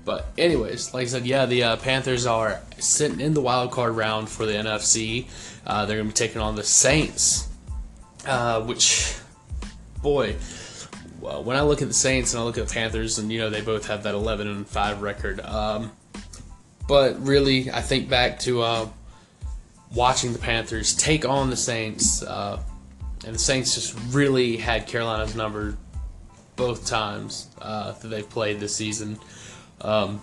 But 0.06 0.26
anyways, 0.38 0.94
like 0.94 1.02
I 1.02 1.06
said, 1.06 1.26
yeah, 1.26 1.46
the 1.46 1.64
uh, 1.64 1.76
Panthers 1.76 2.26
are 2.26 2.60
sitting 2.78 3.20
in 3.20 3.34
the 3.34 3.40
wild 3.40 3.72
card 3.72 3.96
round 3.96 4.28
for 4.28 4.46
the 4.46 4.52
NFC. 4.52 5.26
Uh, 5.66 5.84
they're 5.84 5.96
going 5.96 6.08
to 6.08 6.14
be 6.14 6.16
taking 6.16 6.40
on 6.40 6.54
the 6.54 6.62
Saints, 6.62 7.48
uh, 8.24 8.62
which, 8.62 9.16
boy, 10.02 10.36
well, 11.20 11.42
when 11.42 11.56
I 11.56 11.62
look 11.62 11.82
at 11.82 11.88
the 11.88 11.94
Saints 11.94 12.32
and 12.32 12.40
I 12.40 12.44
look 12.44 12.56
at 12.56 12.68
the 12.68 12.72
Panthers, 12.72 13.18
and 13.18 13.32
you 13.32 13.40
know 13.40 13.50
they 13.50 13.62
both 13.62 13.88
have 13.88 14.04
that 14.04 14.14
11 14.14 14.46
and 14.46 14.66
5 14.66 15.02
record. 15.02 15.40
Um, 15.40 15.90
but 16.86 17.20
really, 17.26 17.68
I 17.72 17.80
think 17.80 18.08
back 18.08 18.38
to 18.40 18.62
uh, 18.62 18.88
watching 19.92 20.32
the 20.32 20.38
Panthers 20.38 20.94
take 20.94 21.24
on 21.24 21.50
the 21.50 21.56
Saints, 21.56 22.22
uh, 22.22 22.62
and 23.24 23.34
the 23.34 23.40
Saints 23.40 23.74
just 23.74 23.98
really 24.14 24.56
had 24.56 24.86
Carolina's 24.86 25.34
number 25.34 25.76
both 26.56 26.86
times 26.86 27.48
uh, 27.60 27.92
that 27.92 28.08
they've 28.08 28.28
played 28.28 28.58
this 28.58 28.74
season. 28.74 29.18
Um, 29.82 30.20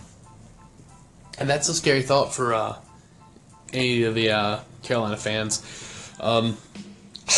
and 1.37 1.49
that's 1.49 1.69
a 1.69 1.73
scary 1.73 2.01
thought 2.01 2.33
for 2.33 2.53
uh, 2.53 2.75
any 3.71 4.03
of 4.03 4.15
the 4.15 4.31
uh, 4.31 4.59
Carolina 4.81 5.17
fans. 5.17 5.63
Um, 6.19 6.57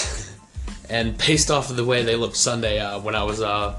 and 0.90 1.18
based 1.18 1.52
off 1.52 1.70
of 1.70 1.76
the 1.76 1.86
way 1.86 2.04
they 2.04 2.16
looked 2.16 2.38
Sunday 2.38 2.80
uh, 2.80 3.00
when 3.00 3.16
I 3.16 3.24
was 3.24 3.42
uh, 3.42 3.78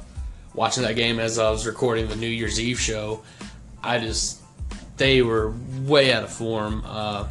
watching 0.55 0.83
that 0.85 0.97
game 0.97 1.19
as 1.19 1.39
I 1.39 1.51
was 1.51 1.67
recording 1.67 2.09
the 2.09 2.17
New 2.17 2.29
Year's 2.29 2.61
Eve 2.61 2.81
show, 2.81 3.23
I 3.83 3.99
just 3.99 4.41
they 4.97 5.23
were 5.23 5.53
way 5.83 6.13
out 6.13 6.25
of 6.25 6.33
form. 6.33 6.83
Uh, 6.87 7.29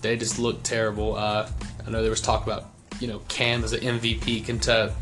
they 0.00 0.16
just 0.16 0.38
looked 0.38 0.64
terrible. 0.64 1.16
I 1.16 1.46
know 1.88 2.00
there 2.00 2.10
was 2.10 2.20
talk 2.20 2.46
about 2.46 2.64
you 3.00 3.08
know 3.08 3.20
Cam 3.28 3.64
as 3.64 3.72
an 3.72 3.80
MVP 3.80 4.46
contest 4.46 4.94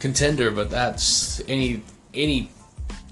contender, 0.00 0.50
but 0.50 0.70
that's 0.70 1.40
any 1.46 1.82
any 2.12 2.50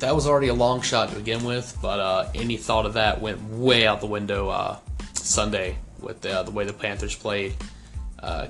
that 0.01 0.15
was 0.15 0.27
already 0.27 0.49
a 0.49 0.55
long 0.55 0.81
shot 0.81 1.11
to 1.11 1.17
begin 1.17 1.45
with. 1.45 1.79
But 1.81 2.01
uh, 2.01 2.31
any 2.35 2.57
thought 2.57 2.87
of 2.87 2.95
that 2.95 3.21
went 3.21 3.41
way 3.51 3.87
out 3.87 4.01
the 4.01 4.07
window 4.07 4.49
uh, 4.49 4.79
Sunday 5.15 5.77
with 6.01 6.21
the, 6.21 6.41
uh, 6.41 6.43
the 6.43 6.51
way 6.51 6.65
the 6.65 6.73
Panthers 6.73 7.15
played. 7.15 7.55
Uh, 8.19 8.49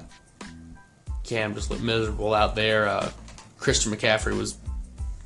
Cam 1.24 1.54
just 1.54 1.70
looked 1.70 1.82
miserable 1.82 2.32
out 2.32 2.54
there. 2.54 2.88
Uh, 2.88 3.10
Christian 3.58 3.92
McCaffrey 3.92 4.36
was 4.36 4.56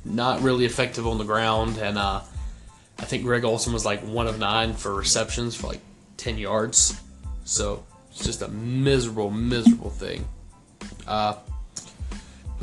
not 0.03 0.41
really 0.41 0.65
effective 0.65 1.07
on 1.07 1.17
the 1.17 1.23
ground, 1.23 1.77
and 1.77 1.97
uh, 1.97 2.21
I 2.99 3.05
think 3.05 3.23
Greg 3.23 3.45
Olsen 3.45 3.71
was 3.71 3.85
like 3.85 4.01
one 4.01 4.27
of 4.27 4.37
nine 4.39 4.73
for 4.73 4.93
receptions 4.93 5.55
for 5.55 5.67
like 5.67 5.79
ten 6.17 6.37
yards. 6.37 6.99
So 7.45 7.85
it's 8.11 8.25
just 8.25 8.41
a 8.41 8.47
miserable, 8.49 9.29
miserable 9.29 9.91
thing. 9.91 10.27
Uh, 11.07 11.35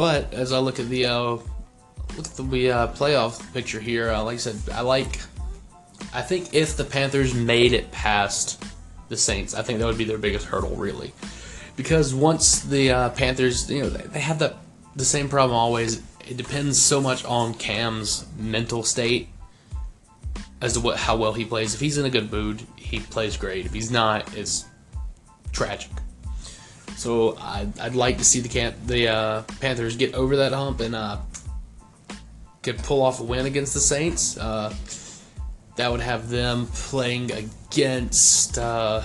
but 0.01 0.33
as 0.33 0.51
I 0.51 0.59
look 0.61 0.81
at 0.81 0.89
the 0.89 1.05
uh, 1.05 1.23
look 1.23 1.45
at 2.17 2.35
the 2.35 2.71
uh, 2.71 2.87
playoff 2.95 3.53
picture 3.53 3.79
here, 3.79 4.11
uh, 4.11 4.25
like 4.25 4.37
I 4.37 4.39
said, 4.39 4.57
I 4.73 4.81
like. 4.81 5.21
I 6.15 6.23
think 6.23 6.55
if 6.55 6.75
the 6.79 6.85
Panthers 6.85 7.35
made 7.35 7.75
it 7.75 7.93
past 7.93 8.65
the 9.11 9.17
Saints, 9.19 9.53
I 9.53 9.61
think 9.61 9.79
that 9.79 9.85
would 9.85 9.99
be 9.99 10.05
their 10.05 10.17
biggest 10.17 10.47
hurdle, 10.47 10.75
really, 10.75 11.13
because 11.77 12.15
once 12.15 12.63
the 12.63 12.91
uh, 12.91 13.11
Panthers, 13.11 13.71
you 13.71 13.83
know, 13.83 13.91
they, 13.91 14.21
have 14.21 14.39
that 14.39 14.57
the 14.97 15.05
same 15.05 15.29
problem 15.29 15.55
always. 15.55 16.03
It 16.27 16.39
depends 16.39 16.81
so 16.81 17.03
much 17.03 17.23
on 17.27 17.53
Cam's 17.53 18.25
mental 18.39 18.83
state 18.83 19.29
as 20.63 20.73
to 20.73 20.81
what 20.81 20.97
how 20.97 21.17
well 21.17 21.35
he 21.35 21.45
plays. 21.45 21.75
If 21.75 21.81
he's 21.81 21.99
in 21.99 22.07
a 22.07 22.11
good 22.11 22.33
mood, 22.33 22.67
he 22.75 23.01
plays 23.01 23.37
great. 23.37 23.67
If 23.67 23.75
he's 23.75 23.91
not, 23.91 24.35
it's 24.35 24.65
tragic. 25.53 25.91
So 27.01 27.35
I'd, 27.41 27.79
I'd 27.81 27.95
like 27.95 28.19
to 28.19 28.25
see 28.25 28.41
the 28.41 28.49
can- 28.51 28.75
the 28.85 29.09
uh, 29.09 29.43
Panthers 29.59 29.97
get 29.97 30.13
over 30.13 30.37
that 30.37 30.53
hump 30.53 30.81
and 30.81 30.95
uh, 30.95 31.17
could 32.63 32.77
pull 32.81 33.01
off 33.01 33.21
a 33.21 33.23
win 33.23 33.47
against 33.47 33.73
the 33.73 33.81
Saints. 33.81 34.37
Uh, 34.37 34.75
that 35.77 35.91
would 35.91 36.03
have 36.03 36.29
them 36.29 36.67
playing 36.67 37.33
against. 37.33 38.59
Uh, 38.59 39.03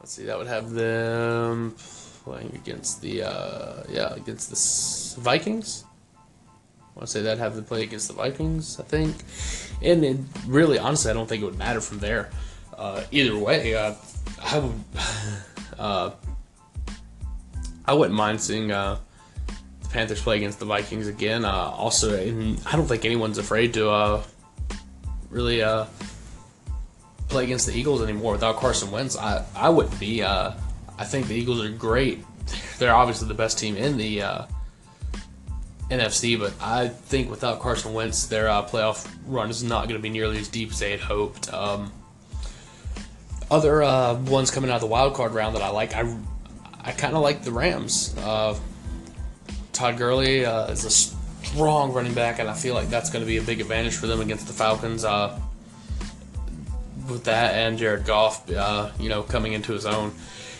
let's 0.00 0.10
see, 0.10 0.24
that 0.24 0.36
would 0.36 0.48
have 0.48 0.72
them 0.72 1.76
playing 2.24 2.50
against 2.56 3.00
the 3.00 3.22
uh, 3.22 3.84
yeah 3.88 4.12
against 4.12 5.14
the 5.14 5.20
Vikings. 5.20 5.84
I 6.80 6.98
want 6.98 7.06
to 7.06 7.06
say 7.06 7.22
that 7.22 7.38
have 7.38 7.54
them 7.54 7.64
play 7.64 7.84
against 7.84 8.08
the 8.08 8.14
Vikings, 8.14 8.80
I 8.80 8.82
think. 8.82 9.14
And 9.82 10.04
it 10.04 10.16
really, 10.48 10.80
honestly, 10.80 11.12
I 11.12 11.14
don't 11.14 11.28
think 11.28 11.42
it 11.42 11.46
would 11.46 11.58
matter 11.58 11.80
from 11.80 12.00
there. 12.00 12.30
Uh, 12.76 13.04
either 13.12 13.38
way, 13.38 13.76
uh, 13.76 13.94
I 14.40 14.58
would, 14.58 14.84
uh, 15.78 16.10
I 17.84 17.94
wouldn't 17.94 18.16
mind 18.16 18.40
seeing 18.40 18.70
uh, 18.70 18.98
the 19.82 19.88
Panthers 19.88 20.22
play 20.22 20.36
against 20.36 20.58
the 20.58 20.64
Vikings 20.64 21.08
again. 21.08 21.44
Uh, 21.44 21.50
also, 21.50 22.18
I 22.18 22.76
don't 22.76 22.86
think 22.86 23.04
anyone's 23.04 23.38
afraid 23.38 23.74
to 23.74 23.90
uh, 23.90 24.22
really 25.30 25.62
uh, 25.62 25.86
play 27.28 27.44
against 27.44 27.66
the 27.66 27.74
Eagles 27.74 28.02
anymore 28.02 28.32
without 28.32 28.56
Carson 28.56 28.90
Wentz. 28.90 29.16
I 29.16 29.44
I 29.54 29.68
wouldn't 29.68 29.98
be. 29.98 30.22
Uh, 30.22 30.52
I 30.98 31.04
think 31.04 31.26
the 31.26 31.34
Eagles 31.34 31.62
are 31.64 31.70
great. 31.70 32.24
They're 32.78 32.94
obviously 32.94 33.28
the 33.28 33.34
best 33.34 33.58
team 33.58 33.76
in 33.76 33.96
the 33.96 34.22
NFC, 35.90 36.38
but 36.38 36.54
I 36.60 36.88
think 36.88 37.30
without 37.30 37.60
Carson 37.60 37.92
Wentz, 37.92 38.26
their 38.26 38.46
playoff 38.46 39.08
run 39.26 39.50
is 39.50 39.62
not 39.62 39.88
going 39.88 39.98
to 39.98 40.02
be 40.02 40.10
nearly 40.10 40.38
as 40.38 40.48
deep 40.48 40.70
as 40.70 40.78
they 40.78 40.90
had 40.90 41.00
hoped. 41.00 41.52
Um, 41.52 41.92
other 43.52 43.82
uh, 43.82 44.14
ones 44.14 44.50
coming 44.50 44.70
out 44.70 44.76
of 44.76 44.80
the 44.80 44.86
wild 44.86 45.14
card 45.14 45.32
round 45.32 45.54
that 45.54 45.62
I 45.62 45.68
like, 45.68 45.94
I, 45.94 46.16
I 46.80 46.92
kind 46.92 47.14
of 47.14 47.22
like 47.22 47.42
the 47.44 47.52
Rams. 47.52 48.14
Uh, 48.18 48.58
Todd 49.74 49.98
Gurley 49.98 50.46
uh, 50.46 50.68
is 50.68 50.84
a 50.84 50.90
strong 50.90 51.92
running 51.92 52.14
back, 52.14 52.38
and 52.38 52.48
I 52.48 52.54
feel 52.54 52.74
like 52.74 52.88
that's 52.88 53.10
going 53.10 53.22
to 53.22 53.26
be 53.26 53.36
a 53.36 53.42
big 53.42 53.60
advantage 53.60 53.94
for 53.94 54.06
them 54.06 54.22
against 54.22 54.46
the 54.46 54.54
Falcons. 54.54 55.04
Uh, 55.04 55.38
with 57.10 57.24
that 57.24 57.54
and 57.54 57.76
Jared 57.76 58.06
Goff, 58.06 58.50
uh, 58.50 58.90
you 58.98 59.10
know, 59.10 59.22
coming 59.22 59.52
into 59.52 59.72
his 59.72 59.84
own 59.84 60.14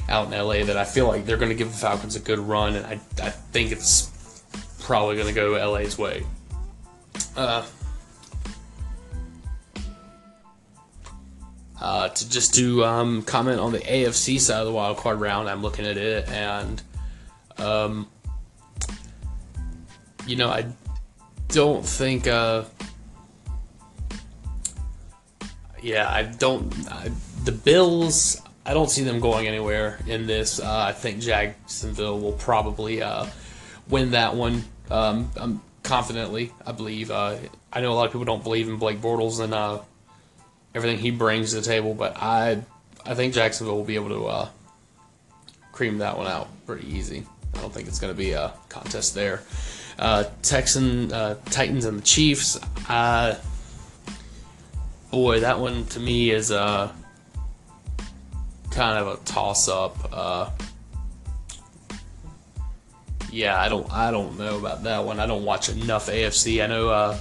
out 0.08 0.26
in 0.26 0.32
LA, 0.32 0.64
that 0.64 0.76
I 0.76 0.84
feel 0.84 1.06
like 1.06 1.24
they're 1.24 1.38
going 1.38 1.50
to 1.50 1.54
give 1.54 1.70
the 1.70 1.78
Falcons 1.78 2.14
a 2.16 2.20
good 2.20 2.40
run, 2.40 2.76
and 2.76 2.84
I, 2.84 3.00
I 3.22 3.30
think 3.30 3.72
it's 3.72 4.44
probably 4.80 5.16
going 5.16 5.28
to 5.28 5.34
go 5.34 5.52
LA's 5.70 5.96
way. 5.96 6.26
Uh, 11.82 12.08
to 12.08 12.30
just 12.30 12.54
to 12.54 12.84
um, 12.84 13.22
comment 13.22 13.58
on 13.58 13.72
the 13.72 13.80
AFC 13.80 14.38
side 14.38 14.60
of 14.60 14.66
the 14.66 14.72
wild 14.72 14.98
card 14.98 15.18
round. 15.18 15.50
I'm 15.50 15.62
looking 15.62 15.84
at 15.84 15.96
it, 15.96 16.28
and 16.28 16.80
um, 17.58 18.08
you 20.24 20.36
know, 20.36 20.48
I 20.48 20.66
don't 21.48 21.84
think. 21.84 22.28
Uh, 22.28 22.62
yeah, 25.82 26.08
I 26.08 26.22
don't. 26.22 26.72
I, 26.88 27.10
the 27.42 27.50
Bills. 27.50 28.40
I 28.64 28.74
don't 28.74 28.88
see 28.88 29.02
them 29.02 29.18
going 29.18 29.48
anywhere 29.48 29.98
in 30.06 30.28
this. 30.28 30.60
Uh, 30.60 30.84
I 30.88 30.92
think 30.92 31.18
Jacksonville 31.18 32.20
will 32.20 32.34
probably 32.34 33.02
uh, 33.02 33.26
win 33.88 34.12
that 34.12 34.36
one. 34.36 34.62
Um, 34.88 35.32
I'm 35.36 35.60
confidently, 35.82 36.52
I 36.64 36.70
believe. 36.70 37.10
Uh, 37.10 37.38
I 37.72 37.80
know 37.80 37.90
a 37.90 37.94
lot 37.94 38.06
of 38.06 38.12
people 38.12 38.24
don't 38.24 38.44
believe 38.44 38.68
in 38.68 38.76
Blake 38.76 39.00
Bortles 39.00 39.40
and 39.40 39.52
uh, 39.52 39.80
everything 40.74 40.98
he 40.98 41.10
brings 41.10 41.50
to 41.50 41.56
the 41.56 41.62
table. 41.62 41.94
But 41.94 42.16
I 42.16 42.62
I 43.04 43.14
think 43.14 43.34
Jacksonville 43.34 43.76
will 43.76 43.84
be 43.84 43.96
able 43.96 44.10
to 44.10 44.26
uh, 44.26 44.48
cream 45.72 45.98
that 45.98 46.16
one 46.16 46.26
out 46.26 46.48
pretty 46.66 46.88
easy. 46.88 47.26
I 47.54 47.60
don't 47.60 47.72
think 47.72 47.88
it's 47.88 47.98
going 47.98 48.12
to 48.12 48.18
be 48.18 48.32
a 48.32 48.52
contest 48.68 49.14
there. 49.14 49.42
Uh, 49.98 50.24
Texan 50.42 51.12
uh, 51.12 51.36
Titans 51.46 51.84
and 51.84 51.98
the 51.98 52.02
Chiefs. 52.02 52.58
Uh, 52.88 53.36
boy, 55.10 55.40
that 55.40 55.58
one 55.60 55.84
to 55.86 56.00
me 56.00 56.30
is 56.30 56.50
uh, 56.50 56.90
kind 58.70 58.98
of 58.98 59.08
a 59.08 59.24
toss 59.24 59.68
up. 59.68 59.96
Uh, 60.12 60.50
yeah, 63.30 63.60
I 63.60 63.68
don't 63.68 63.90
I 63.92 64.10
don't 64.10 64.38
know 64.38 64.58
about 64.58 64.84
that 64.84 65.04
one. 65.04 65.20
I 65.20 65.26
don't 65.26 65.44
watch 65.44 65.68
enough 65.68 66.08
AFC. 66.08 66.62
I 66.62 66.66
know 66.66 66.88
uh, 66.88 67.18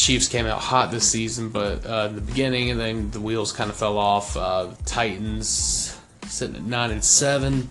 Chiefs 0.00 0.28
came 0.28 0.46
out 0.46 0.60
hot 0.60 0.90
this 0.90 1.06
season, 1.06 1.50
but 1.50 1.84
uh, 1.84 2.06
in 2.08 2.14
the 2.14 2.22
beginning, 2.22 2.70
and 2.70 2.80
then 2.80 3.10
the 3.10 3.20
wheels 3.20 3.52
kind 3.52 3.68
of 3.68 3.76
fell 3.76 3.98
off. 3.98 4.34
Uh, 4.34 4.68
Titans 4.86 5.94
sitting 6.26 6.56
at 6.56 6.62
nine 6.62 6.90
and 6.90 7.04
seven, 7.04 7.68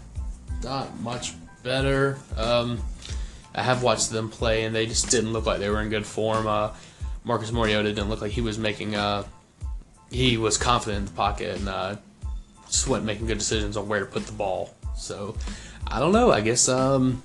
not 0.63 0.99
much 0.99 1.33
better. 1.63 2.19
Um, 2.37 2.83
I 3.55 3.63
have 3.63 3.81
watched 3.81 4.11
them 4.11 4.29
play, 4.29 4.65
and 4.65 4.75
they 4.75 4.85
just 4.85 5.09
didn't 5.09 5.33
look 5.33 5.47
like 5.47 5.57
they 5.57 5.69
were 5.69 5.81
in 5.81 5.89
good 5.89 6.05
form. 6.05 6.45
Uh, 6.45 6.69
Marcus 7.23 7.51
Mariota 7.51 7.89
didn't 7.89 8.09
look 8.09 8.21
like 8.21 8.31
he 8.31 8.41
was 8.41 8.59
making. 8.59 8.95
Uh, 8.95 9.23
he 10.11 10.37
was 10.37 10.55
confident 10.55 10.99
in 10.99 11.05
the 11.05 11.11
pocket 11.13 11.57
and 11.57 11.67
uh, 11.67 11.95
just 12.67 12.87
went 12.87 13.05
making 13.05 13.25
good 13.25 13.39
decisions 13.39 13.75
on 13.75 13.89
where 13.89 14.01
to 14.01 14.05
put 14.05 14.27
the 14.27 14.33
ball. 14.33 14.75
So 14.95 15.35
I 15.87 15.99
don't 15.99 16.11
know. 16.11 16.31
I 16.31 16.41
guess 16.41 16.69
um, 16.69 17.23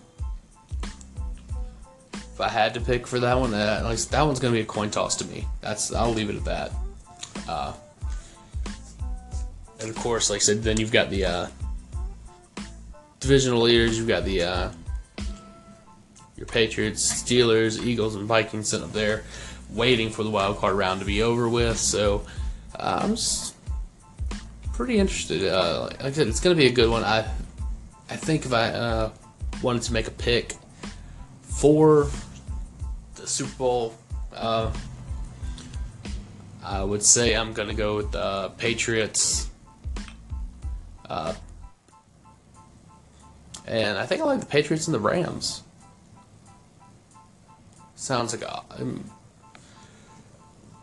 I 2.45 2.49
had 2.51 2.75
to 2.75 2.81
pick 2.81 3.07
for 3.07 3.19
that 3.21 3.39
one, 3.39 3.55
uh, 3.55 3.81
like 3.85 3.99
that 3.99 4.23
one's 4.23 4.39
gonna 4.39 4.53
be 4.53 4.61
a 4.61 4.67
coin 4.67 4.91
toss 4.91 5.17
to 5.17 5.25
me. 5.25 5.47
That's 5.63 5.95
I'll 5.95 6.13
leave 6.13 6.29
it 6.29 6.37
at 6.37 6.45
that. 6.45 6.73
Uh, 7.49 7.73
and 9.81 9.89
of 9.89 9.97
course, 9.97 10.29
like 10.29 10.37
I 10.37 10.41
said, 10.41 10.63
then 10.63 10.79
you've 10.79 10.93
got 10.93 11.09
the 11.09 11.25
uh, 11.25 11.47
divisional 13.21 13.63
leaders. 13.63 13.97
You've 13.97 14.09
got 14.09 14.27
the 14.27 14.43
uh, 14.43 14.71
your 16.37 16.47
Patriots, 16.47 17.23
Steelers, 17.23 17.83
Eagles, 17.83 18.15
and 18.15 18.27
Vikings 18.27 18.69
sitting 18.69 18.85
up 18.85 18.93
there, 18.93 19.25
waiting 19.71 20.11
for 20.11 20.23
the 20.23 20.31
wild 20.31 20.59
card 20.59 20.77
round 20.77 21.01
to 21.01 21.07
be 21.07 21.23
over 21.23 21.49
with. 21.49 21.79
So 21.79 22.27
uh, 22.79 23.01
I'm 23.05 23.17
just 23.17 23.55
pretty 24.75 24.99
interested. 24.99 25.47
Uh, 25.51 25.85
like 25.85 26.05
I 26.05 26.13
said, 26.13 26.29
it's 26.29 26.41
gonna 26.41 26.57
be 26.57 26.67
a 26.67 26.73
good 26.73 26.91
one. 26.91 27.05
I 27.05 27.21
I 28.11 28.17
think 28.17 28.45
if 28.45 28.53
I 28.53 28.69
uh, 28.69 29.11
wanted 29.63 29.81
to 29.85 29.95
make 29.95 30.09
a 30.09 30.13
pick 30.13 30.57
for 31.41 32.11
Super 33.27 33.55
Bowl, 33.57 33.95
uh, 34.35 34.73
I 36.63 36.83
would 36.83 37.03
say 37.03 37.35
I'm 37.35 37.53
gonna 37.53 37.75
go 37.75 37.97
with 37.97 38.13
the 38.13 38.51
Patriots. 38.57 39.51
Uh, 41.09 41.35
and 43.67 43.99
I 43.99 44.07
think 44.07 44.23
I 44.23 44.25
like 44.25 44.41
the 44.41 44.47
Patriots 44.47 44.87
and 44.87 44.95
the 44.95 45.01
Rams. 45.01 45.63
Sounds 47.95 48.33
like 48.33 48.43
a 48.43 48.63
um, 48.81 49.05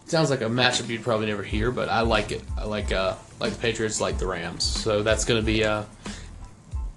sounds 0.06 0.30
like 0.30 0.42
a 0.42 0.46
matchup 0.46 0.90
you'd 0.90 1.04
probably 1.04 1.28
never 1.28 1.44
hear, 1.44 1.72
but 1.72 1.90
I 1.90 2.02
like 2.02 2.32
it. 2.32 2.44
I 2.58 2.66
like 2.66 2.92
uh 2.92 3.16
like 3.40 3.54
the 3.54 3.60
Patriots, 3.60 4.02
like 4.02 4.18
the 4.18 4.28
Rams. 4.28 4.64
So 4.64 5.04
that's 5.04 5.26
gonna 5.26 5.42
be 5.42 5.64
uh 5.64 5.84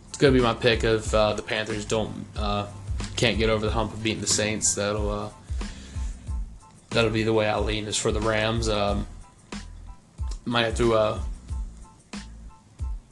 it's 0.08 0.18
gonna 0.18 0.32
be 0.32 0.40
my 0.40 0.54
pick 0.54 0.84
if 0.84 1.12
uh, 1.12 1.32
the 1.32 1.42
Panthers 1.42 1.84
don't 1.84 2.24
uh, 2.36 2.66
can't 3.16 3.38
get 3.38 3.50
over 3.50 3.64
the 3.64 3.73
hump 3.73 3.92
of 3.92 4.02
beating 4.02 4.21
the 4.21 4.26
Saints. 4.26 4.75
That'll 4.75 5.11
uh, 5.11 5.30
that'll 6.90 7.11
be 7.11 7.23
the 7.23 7.33
way 7.33 7.49
I 7.49 7.59
lean 7.59 7.87
is 7.87 7.97
for 7.97 8.12
the 8.12 8.21
Rams. 8.21 8.68
Um, 8.68 9.06
might 10.44 10.64
have 10.64 10.76
to 10.76 10.94
uh, 10.94 11.21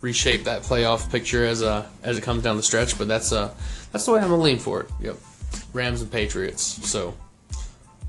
reshape 0.00 0.44
that 0.44 0.62
playoff 0.62 1.10
picture 1.10 1.46
as 1.46 1.62
uh, 1.62 1.86
as 2.02 2.18
it 2.18 2.22
comes 2.22 2.42
down 2.42 2.56
the 2.56 2.62
stretch, 2.62 2.98
but 2.98 3.08
that's 3.08 3.32
uh 3.32 3.54
that's 3.90 4.04
the 4.04 4.12
way 4.12 4.20
I'm 4.20 4.28
gonna 4.28 4.42
lean 4.42 4.58
for 4.58 4.82
it. 4.82 4.90
Yep, 5.00 5.16
Rams 5.72 6.02
and 6.02 6.10
Patriots. 6.10 6.62
So, 6.62 7.14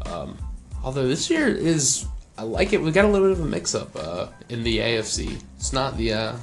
um, 0.06 0.38
although 0.84 1.08
this 1.08 1.30
year 1.30 1.48
is 1.48 2.06
I 2.38 2.44
like 2.44 2.74
it, 2.74 2.82
we 2.82 2.92
got 2.92 3.06
a 3.06 3.08
little 3.08 3.30
bit 3.30 3.38
of 3.38 3.46
a 3.46 3.48
mix 3.48 3.76
up 3.76 3.96
uh, 3.96 4.28
in 4.50 4.64
the 4.64 4.80
AFC. 4.80 5.42
It's 5.58 5.72
not 5.72 5.96
the 5.98 6.14
uh, 6.14 6.36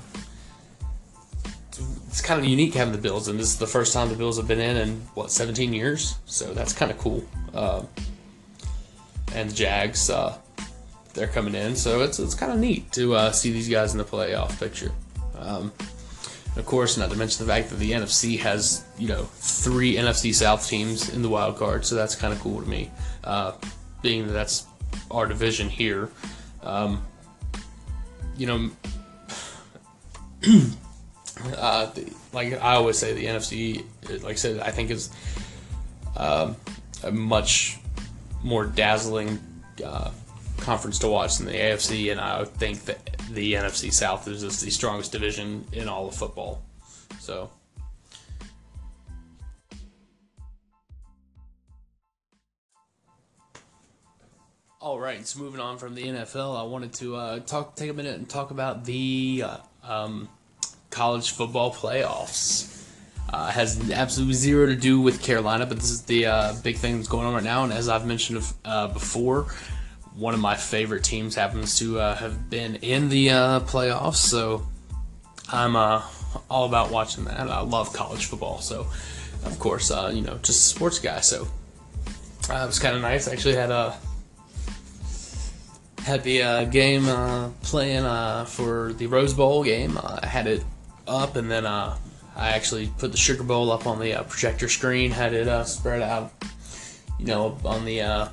it's 2.10 2.20
kind 2.20 2.40
of 2.40 2.44
unique 2.44 2.74
having 2.74 2.90
the 2.90 2.98
Bills, 2.98 3.28
and 3.28 3.38
this 3.38 3.46
is 3.46 3.56
the 3.56 3.68
first 3.68 3.92
time 3.92 4.08
the 4.08 4.16
Bills 4.16 4.36
have 4.36 4.48
been 4.48 4.58
in 4.58 4.76
in 4.76 5.00
what 5.14 5.30
17 5.30 5.72
years, 5.72 6.16
so 6.26 6.52
that's 6.52 6.72
kind 6.72 6.90
of 6.90 6.98
cool. 6.98 7.24
Uh, 7.54 7.84
and 9.32 9.48
the 9.48 9.54
Jags, 9.54 10.10
uh, 10.10 10.36
they're 11.14 11.28
coming 11.28 11.54
in, 11.54 11.76
so 11.76 12.02
it's 12.02 12.18
it's 12.18 12.34
kind 12.34 12.50
of 12.50 12.58
neat 12.58 12.90
to 12.92 13.14
uh, 13.14 13.30
see 13.30 13.52
these 13.52 13.68
guys 13.68 13.92
in 13.92 13.98
the 13.98 14.04
playoff 14.04 14.58
picture. 14.58 14.90
Um, 15.38 15.72
of 16.56 16.66
course, 16.66 16.96
not 16.96 17.10
to 17.12 17.16
mention 17.16 17.46
the 17.46 17.52
fact 17.52 17.70
that 17.70 17.76
the 17.76 17.92
NFC 17.92 18.40
has 18.40 18.84
you 18.98 19.06
know 19.06 19.22
three 19.34 19.94
NFC 19.94 20.34
South 20.34 20.66
teams 20.66 21.14
in 21.14 21.22
the 21.22 21.28
wild 21.28 21.58
card, 21.58 21.86
so 21.86 21.94
that's 21.94 22.16
kind 22.16 22.32
of 22.32 22.40
cool 22.40 22.60
to 22.60 22.68
me. 22.68 22.90
Uh, 23.22 23.52
being 24.02 24.26
that 24.26 24.32
that's 24.32 24.66
our 25.12 25.26
division 25.26 25.68
here, 25.68 26.10
um, 26.64 27.06
you 28.36 28.48
know. 28.48 28.70
Uh, 31.56 31.86
the, 31.86 32.12
like 32.32 32.52
I 32.54 32.74
always 32.74 32.98
say, 32.98 33.12
the 33.12 33.26
NFC, 33.26 33.84
like 34.22 34.32
I 34.32 34.34
said, 34.34 34.60
I 34.60 34.70
think 34.70 34.90
is 34.90 35.10
um, 36.16 36.56
a 37.02 37.10
much 37.10 37.78
more 38.42 38.64
dazzling 38.66 39.38
uh, 39.84 40.10
conference 40.58 40.98
to 41.00 41.08
watch 41.08 41.38
than 41.38 41.46
the 41.46 41.54
AFC, 41.54 42.12
and 42.12 42.20
I 42.20 42.44
think 42.44 42.84
that 42.84 43.16
the 43.30 43.54
NFC 43.54 43.92
South 43.92 44.28
is 44.28 44.42
just 44.42 44.62
the 44.62 44.70
strongest 44.70 45.12
division 45.12 45.64
in 45.72 45.88
all 45.88 46.08
of 46.08 46.14
football. 46.14 46.62
So. 47.18 47.50
All 54.80 54.98
right, 54.98 55.26
so 55.26 55.40
moving 55.40 55.60
on 55.60 55.76
from 55.76 55.94
the 55.94 56.02
NFL, 56.04 56.58
I 56.58 56.62
wanted 56.62 56.94
to 56.94 57.14
uh, 57.14 57.38
talk, 57.40 57.76
take 57.76 57.90
a 57.90 57.92
minute 57.92 58.16
and 58.16 58.26
talk 58.26 58.50
about 58.50 58.86
the 58.86 59.44
uh, 59.44 59.56
um, 59.84 60.26
college 60.90 61.30
football 61.30 61.72
playoffs. 61.72 62.66
Uh, 63.32 63.48
has 63.48 63.92
absolutely 63.92 64.34
zero 64.34 64.66
to 64.66 64.74
do 64.74 65.00
with 65.00 65.22
Carolina, 65.22 65.64
but 65.64 65.76
this 65.76 65.90
is 65.90 66.02
the 66.02 66.26
uh, 66.26 66.52
big 66.64 66.76
thing 66.76 66.96
that's 66.96 67.06
going 67.06 67.24
on 67.24 67.32
right 67.32 67.44
now. 67.44 67.62
And 67.62 67.72
as 67.72 67.88
I've 67.88 68.04
mentioned 68.04 68.42
uh, 68.64 68.88
before, 68.88 69.46
one 70.16 70.34
of 70.34 70.40
my 70.40 70.56
favorite 70.56 71.04
teams 71.04 71.36
happens 71.36 71.78
to 71.78 72.00
uh, 72.00 72.16
have 72.16 72.50
been 72.50 72.74
in 72.76 73.08
the 73.08 73.30
uh, 73.30 73.60
playoffs, 73.60 74.16
so 74.16 74.66
I'm 75.48 75.76
uh, 75.76 76.02
all 76.50 76.66
about 76.66 76.90
watching 76.90 77.22
that. 77.26 77.38
I 77.38 77.60
love 77.60 77.92
college 77.92 78.26
football, 78.26 78.60
so 78.60 78.80
of 79.44 79.56
course, 79.60 79.90
you 79.90 80.22
know, 80.22 80.38
just 80.42 80.48
a 80.48 80.74
sports 80.74 80.98
guy. 80.98 81.20
So 81.20 81.46
it 82.42 82.48
was 82.48 82.80
kind 82.80 82.96
of 82.96 83.02
nice. 83.02 83.28
I 83.28 83.32
actually 83.32 83.54
had 83.54 83.70
a 83.70 83.96
had 86.02 86.24
the 86.24 86.68
game 86.68 87.04
playing 87.62 88.02
for 88.46 88.92
the 88.94 89.06
Rose 89.06 89.34
Bowl 89.34 89.62
game. 89.62 89.96
I 90.02 90.26
had 90.26 90.48
it 90.48 90.64
up, 91.10 91.36
and 91.36 91.50
then 91.50 91.66
uh, 91.66 91.96
I 92.36 92.50
actually 92.50 92.90
put 92.98 93.10
the 93.10 93.18
Sugar 93.18 93.42
Bowl 93.42 93.70
up 93.70 93.86
on 93.86 93.98
the 93.98 94.14
uh, 94.14 94.22
projector 94.22 94.68
screen, 94.68 95.10
had 95.10 95.34
it 95.34 95.48
uh, 95.48 95.64
spread 95.64 96.00
out, 96.00 96.32
you 97.18 97.26
know, 97.26 97.58
on 97.64 97.84
the 97.84 98.00
uh, 98.00 98.28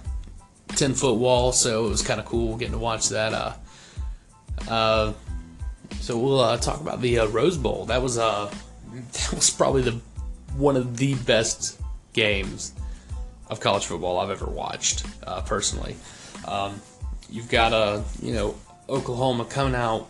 10 0.69 0.93
foot 0.93 1.15
wall, 1.15 1.51
so 1.51 1.87
it 1.87 1.89
was 1.89 2.03
kind 2.03 2.19
of 2.19 2.25
cool 2.25 2.55
getting 2.55 2.73
to 2.73 2.77
watch 2.77 3.09
that. 3.09 3.33
Uh, 3.33 3.53
uh, 4.69 5.13
so 5.99 6.17
we'll 6.17 6.57
talk 6.59 6.79
about 6.79 7.01
the 7.01 7.17
Rose 7.19 7.57
Bowl. 7.57 7.85
That 7.85 8.01
was 8.01 8.17
uh, 8.17 8.53
that 8.93 9.33
was 9.33 9.49
probably 9.49 9.81
the 9.81 9.99
one 10.55 10.77
of 10.77 10.97
the 10.97 11.15
best 11.15 11.79
games 12.13 12.73
of 13.49 13.59
college 13.59 13.85
football 13.85 14.19
I've 14.19 14.29
ever 14.29 14.45
watched, 14.45 15.05
personally. 15.45 15.95
Um, 16.47 16.81
you've 17.29 17.49
got 17.49 17.73
a 17.73 18.03
you 18.21 18.33
know 18.33 18.55
Oklahoma 18.89 19.45
coming 19.45 19.75
out 19.75 20.09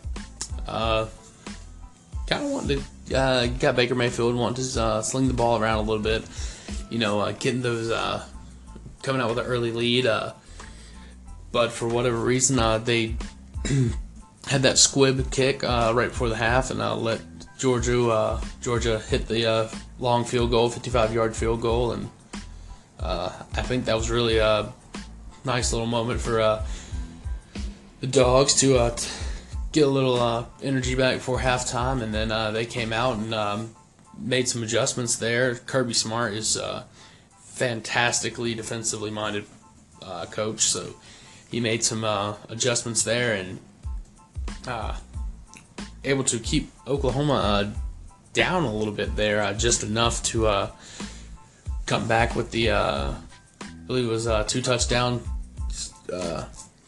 kind 2.28 2.44
of 2.44 2.52
wanted 2.52 2.84
to 3.08 3.18
uh, 3.18 3.48
got 3.48 3.76
Baker 3.76 3.96
Mayfield 3.96 4.36
wanting 4.36 4.63
to 4.63 4.82
uh, 4.82 5.02
sling 5.02 5.28
the 5.28 5.34
ball 5.34 5.60
around 5.60 5.80
a 5.80 5.82
little 5.82 6.04
bit. 6.04 6.24
You 6.90 7.00
know, 7.00 7.22
uh, 7.22 7.32
getting 7.32 7.62
those 7.62 7.90
uh, 7.90 8.24
coming 9.02 9.22
out 9.22 9.30
with 9.30 9.40
an 9.40 9.46
early 9.46 9.72
lead. 9.72 10.06
Uh, 10.06 10.34
but 11.52 11.72
for 11.72 11.88
whatever 11.88 12.18
reason, 12.18 12.60
uh, 12.60 12.78
they 12.78 13.16
had 14.48 14.63
that 14.63 14.78
squib 14.78 15.32
kick 15.32 15.63
right 15.63 16.10
before 16.10 16.30
the 16.30 16.36
half, 16.36 16.70
and 16.70 16.80
let 16.80 17.22
Georgia 17.58 18.40
Georgia 18.62 19.00
hit 19.00 19.28
the 19.28 19.70
long 20.00 20.26
field 20.26 20.52
goal, 20.52 20.70
55 20.70 21.13
yard 21.13 21.36
field 21.36 21.62
goal, 21.62 21.94
and 21.94 22.10
I 23.00 23.62
think 23.63 23.86
that 23.86 23.96
was 23.96 24.10
really 24.10 24.38
a 24.38 24.72
nice 25.46 25.72
little 25.72 25.88
moment 25.88 26.20
for 26.20 26.63
the 28.02 28.08
dogs 28.08 28.54
to 28.56 28.92
get 29.78 29.88
a 29.88 29.92
little 29.92 30.20
uh, 30.20 30.44
energy 30.63 30.96
back 30.96 31.18
before 31.18 31.38
halftime, 31.38 32.02
and 32.02 32.12
then 32.12 32.32
uh, 32.32 32.50
they 32.50 32.66
came 32.66 32.92
out 32.92 33.16
and 33.18 33.32
um, 33.32 33.76
made 34.18 34.48
some 34.48 34.63
adjustments 34.63 35.18
there. 35.18 35.54
Kirby 35.54 35.94
Smart 35.94 36.34
is 36.34 36.58
uh, 36.58 36.84
fantastically 37.42 38.56
defensively 38.56 39.12
minded 39.12 39.46
uh, 40.02 40.26
coach, 40.26 40.62
so 40.62 40.96
he 41.52 41.60
made 41.60 41.84
some 41.84 42.04
uh, 42.04 42.34
adjustments 42.50 43.04
there 43.04 43.36
and 43.36 43.60
able 46.04 46.24
to 46.24 46.40
keep 46.40 46.72
Oklahoma 46.88 47.72
down 48.34 48.63
a 48.63 48.74
little 48.74 48.94
bit 48.94 49.16
there, 49.16 49.54
just 49.54 49.84
enough 49.84 50.24
to 50.24 50.70
come 51.86 52.08
back 52.08 52.36
with 52.36 52.50
the 52.50 52.72
I 52.72 53.16
believe 53.86 54.06
it 54.06 54.12
was 54.12 54.28
two 54.48 54.63
touchdown 54.63 55.22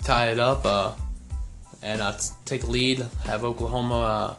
tie 0.04 0.30
it 0.30 0.40
up 0.40 0.98
and 1.82 2.02
uh, 2.02 2.18
take 2.46 2.64
a 2.64 2.68
lead, 2.68 3.06
have 3.26 3.44
Oklahoma 3.44 4.00
uh, 4.00 4.36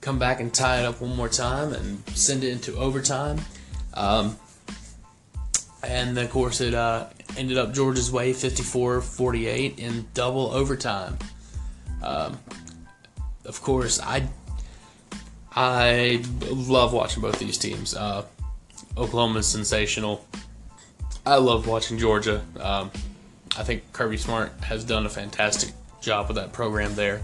come 0.00 0.18
back 0.18 0.40
and 0.40 0.52
tie 0.52 0.80
it 0.80 0.84
up 0.84 1.00
one 1.00 1.14
more 1.16 1.28
time 1.28 1.72
and 1.72 2.06
send 2.10 2.44
it 2.44 2.50
into 2.52 2.76
overtime. 2.76 3.40
Um, 3.94 4.36
and 5.82 6.16
of 6.18 6.30
course, 6.30 6.60
it 6.60 6.74
uh, 6.74 7.06
ended 7.36 7.58
up 7.58 7.72
Georgia's 7.72 8.10
way 8.10 8.32
54 8.32 9.00
48 9.00 9.78
in 9.78 10.06
double 10.14 10.50
overtime. 10.52 11.18
Um, 12.02 12.38
of 13.44 13.60
course, 13.62 14.00
I 14.00 14.28
I 15.52 16.22
love 16.48 16.92
watching 16.92 17.22
both 17.22 17.38
these 17.38 17.58
teams. 17.58 17.94
Uh, 17.94 18.24
Oklahoma 18.96 19.40
is 19.40 19.46
sensational. 19.46 20.24
I 21.26 21.36
love 21.36 21.66
watching 21.66 21.98
Georgia. 21.98 22.42
Um, 22.58 22.90
I 23.58 23.64
think 23.64 23.92
Kirby 23.92 24.16
Smart 24.16 24.52
has 24.62 24.84
done 24.84 25.06
a 25.06 25.08
fantastic 25.08 25.72
job 26.00 26.28
with 26.28 26.36
that 26.36 26.52
program 26.52 26.94
there. 26.94 27.20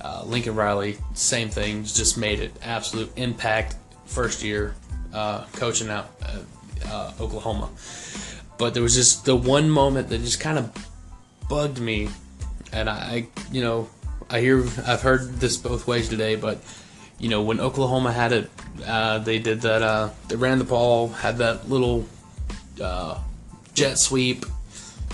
Uh, 0.00 0.22
Lincoln 0.24 0.54
Riley, 0.54 0.98
same 1.14 1.48
thing, 1.48 1.84
just 1.84 2.18
made 2.18 2.40
it 2.40 2.52
absolute 2.62 3.10
impact 3.16 3.76
first 4.04 4.42
year 4.42 4.74
uh, 5.12 5.44
coaching 5.54 5.88
out 5.88 6.10
uh, 6.86 7.12
Oklahoma. 7.20 7.70
But 8.58 8.74
there 8.74 8.82
was 8.82 8.94
just 8.94 9.24
the 9.24 9.36
one 9.36 9.70
moment 9.70 10.08
that 10.08 10.18
just 10.18 10.40
kind 10.40 10.58
of 10.58 10.70
bugged 11.48 11.80
me, 11.80 12.08
and 12.72 12.88
I, 12.88 13.26
you 13.50 13.62
know, 13.62 13.88
I 14.30 14.40
hear 14.40 14.64
I've 14.86 15.02
heard 15.02 15.40
this 15.40 15.56
both 15.56 15.86
ways 15.86 16.08
today, 16.08 16.36
but 16.36 16.58
you 17.18 17.28
know 17.28 17.42
when 17.42 17.60
Oklahoma 17.60 18.12
had 18.12 18.32
it, 18.32 18.50
uh, 18.86 19.18
they 19.18 19.38
did 19.38 19.62
that. 19.62 19.82
Uh, 19.82 20.10
they 20.28 20.36
ran 20.36 20.58
the 20.58 20.64
ball, 20.64 21.08
had 21.08 21.38
that 21.38 21.68
little 21.68 22.06
uh, 22.82 23.18
jet 23.74 23.98
sweep, 23.98 24.46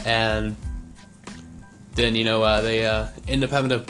and 0.04 0.56
then 1.94 2.14
you 2.14 2.24
know 2.24 2.42
uh, 2.42 2.60
they 2.60 2.86
uh, 2.86 3.08
end 3.28 3.44
up 3.44 3.50
having 3.50 3.70
to 3.70 3.84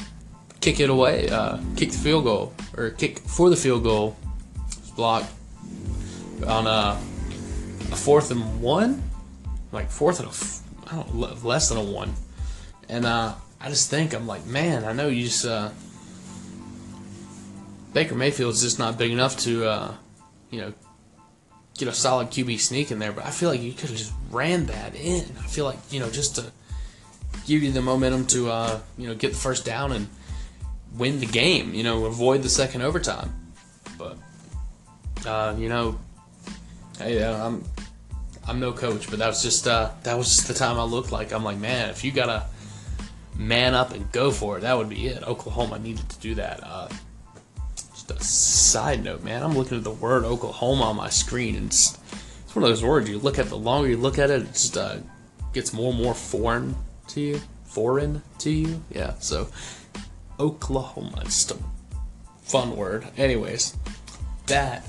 kick 0.60 0.80
it 0.80 0.90
away, 0.90 1.28
uh, 1.28 1.58
kick 1.76 1.90
the 1.90 1.98
field 1.98 2.24
goal 2.24 2.54
or 2.76 2.90
kick 2.90 3.18
for 3.18 3.50
the 3.50 3.56
field 3.56 3.82
goal. 3.82 4.16
It's 4.66 4.90
blocked 4.90 5.30
on 6.46 6.66
a, 6.66 6.98
a 7.90 7.96
fourth 7.96 8.30
and 8.30 8.60
one, 8.60 9.02
like 9.70 9.90
fourth 9.90 10.20
and 10.20 10.28
a, 10.28 10.92
I 10.92 11.02
don't 11.02 11.44
less 11.44 11.68
than 11.68 11.78
a 11.78 11.84
one, 11.84 12.12
and 12.88 13.04
uh, 13.04 13.34
I 13.60 13.68
just 13.68 13.90
think 13.90 14.14
I'm 14.14 14.26
like, 14.26 14.46
man, 14.46 14.84
I 14.84 14.92
know 14.92 15.08
you 15.08 15.24
just 15.24 15.46
uh, 15.46 15.70
Baker 17.92 18.14
Mayfield's 18.14 18.62
just 18.62 18.78
not 18.78 18.98
big 18.98 19.12
enough 19.12 19.36
to, 19.38 19.66
uh, 19.66 19.94
you 20.50 20.60
know, 20.60 20.72
get 21.78 21.88
a 21.88 21.92
solid 21.92 22.28
QB 22.28 22.58
sneak 22.60 22.90
in 22.90 22.98
there, 22.98 23.12
but 23.12 23.24
I 23.24 23.30
feel 23.30 23.48
like 23.50 23.60
you 23.60 23.72
could 23.72 23.90
have 23.90 23.98
just 23.98 24.12
ran 24.30 24.66
that 24.66 24.94
in. 24.94 25.24
I 25.38 25.46
feel 25.46 25.64
like 25.64 25.78
you 25.90 26.00
know 26.00 26.10
just 26.10 26.36
to 26.36 26.52
give 27.46 27.62
you 27.62 27.72
the 27.72 27.83
momentum 27.83 28.26
to 28.28 28.50
uh, 28.50 28.81
you 28.98 29.09
know 29.09 29.14
get 29.14 29.33
the 29.33 29.38
first 29.38 29.64
down 29.64 29.92
and 29.92 30.09
win 30.96 31.20
the 31.20 31.26
game. 31.26 31.74
You 31.74 31.83
know, 31.83 32.05
avoid 32.07 32.42
the 32.42 32.48
second 32.48 32.83
overtime. 32.83 33.35
But 33.98 34.18
uh, 35.26 35.55
you 35.59 35.68
know, 35.68 35.98
hey, 36.98 37.22
uh, 37.22 37.46
I'm 37.46 37.64
I'm 38.46 38.61
no 38.61 38.72
coach, 38.72 39.09
but 39.09 39.18
that 39.18 39.28
was 39.28 39.42
just 39.42 39.66
uh, 39.66 39.90
that 40.02 40.16
was 40.16 40.28
just 40.28 40.48
the 40.48 40.55
time 40.55 40.78
I 40.78 40.85
looked 40.85 41.12
like. 41.12 41.33
I'm 41.33 41.44
like, 41.44 41.59
man, 41.59 41.90
if 41.90 42.05
you 42.05 42.12
gotta 42.12 42.46
man 43.37 43.74
up 43.74 43.92
and 43.92 44.11
go 44.12 44.31
for 44.31 44.59
it, 44.59 44.62
that 44.62 44.76
would 44.76 44.88
be 44.88 45.07
it. 45.07 45.22
Oklahoma 45.22 45.78
needed 45.78 46.09
to 46.09 46.18
do 46.20 46.35
that. 46.37 46.61
Uh, 46.62 46.88
just 47.76 48.11
a 48.11 48.22
side 48.22 49.05
note, 49.05 49.22
man, 49.22 49.42
I'm 49.42 49.57
looking 49.57 49.78
at 49.78 49.85
the 49.85 49.90
word 49.90 50.24
Oklahoma 50.24 50.85
on 50.85 50.96
my 50.96 51.09
screen, 51.09 51.57
and 51.57 51.66
it's, 51.66 51.98
one 52.55 52.64
of 52.64 52.68
those 52.68 52.85
words 52.85 53.09
you 53.09 53.18
look 53.18 53.38
at. 53.38 53.46
The 53.46 53.57
longer 53.57 53.88
you 53.88 53.96
look 53.96 54.18
at 54.18 54.31
it, 54.31 54.42
it 54.42 54.48
just 54.48 54.76
uh, 54.76 54.98
gets 55.55 55.72
more 55.72 55.90
and 55.90 56.02
more 56.02 56.12
foreign 56.12 56.76
to 57.12 57.20
you. 57.20 57.40
Foreign 57.64 58.22
to 58.38 58.51
you, 58.51 58.83
yeah. 58.90 59.14
So 59.18 59.48
Oklahoma, 60.38 61.22
just 61.25 61.53
a 61.53 61.57
fun 62.42 62.77
word. 62.77 63.07
Anyways, 63.16 63.77
that 64.46 64.87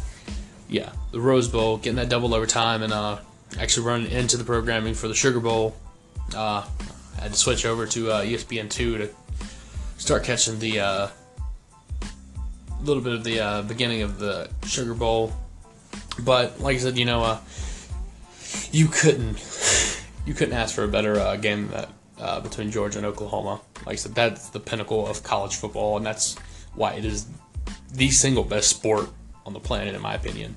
yeah, 0.68 0.92
the 1.12 1.22
Rose 1.22 1.48
Bowl, 1.48 1.78
getting 1.78 1.96
that 1.96 2.10
double 2.10 2.34
overtime, 2.34 2.82
and 2.82 2.92
uh, 2.92 3.20
actually 3.60 3.86
running 3.86 4.12
into 4.12 4.38
the 4.38 4.44
programming 4.44 4.94
for 4.94 5.08
the 5.08 5.14
Sugar 5.14 5.40
Bowl. 5.40 5.76
Uh, 6.36 6.66
I 7.18 7.22
had 7.22 7.32
to 7.32 7.38
switch 7.38 7.66
over 7.66 7.86
to 7.88 8.12
uh, 8.12 8.24
ESPN 8.24 8.70
two 8.70 8.98
to 8.98 9.10
start 9.98 10.24
catching 10.24 10.60
the 10.60 10.80
uh, 10.80 11.08
little 12.84 13.04
bit 13.04 13.14
of 13.14 13.24
the 13.24 13.40
uh, 13.40 13.62
beginning 13.62 14.02
of 14.02 14.20
the 14.20 14.50
Sugar 14.66 14.94
Bowl. 14.94 15.32
But 16.20 16.60
like 16.60 16.76
I 16.76 16.80
said, 16.80 16.98
you 16.98 17.06
know, 17.06 17.22
uh, 17.22 17.40
you 18.72 18.88
couldn't 18.88 19.38
you 20.26 20.34
couldn't 20.34 20.54
ask 20.54 20.76
for 20.76 20.84
a 20.84 20.88
better 20.88 21.20
uh, 21.20 21.36
game 21.38 21.68
than 21.68 21.72
that 21.72 21.90
uh, 22.20 22.40
between 22.40 22.72
Georgia 22.72 23.00
and 23.00 23.06
Oklahoma. 23.06 23.62
Like 23.86 23.94
I 23.94 23.96
said, 23.96 24.16
that's 24.16 24.50
the 24.50 24.60
pinnacle 24.60 25.08
of 25.08 25.24
college 25.24 25.56
football, 25.56 25.98
and 25.98 26.06
that's 26.06 26.38
why 26.76 26.94
it 26.94 27.06
is 27.06 27.28
the 27.94 28.10
single 28.10 28.44
best 28.44 28.70
sport 28.70 29.10
on 29.46 29.54
the 29.54 29.60
planet, 29.60 29.96
in 29.96 30.02
my 30.02 30.14
opinion. 30.14 30.56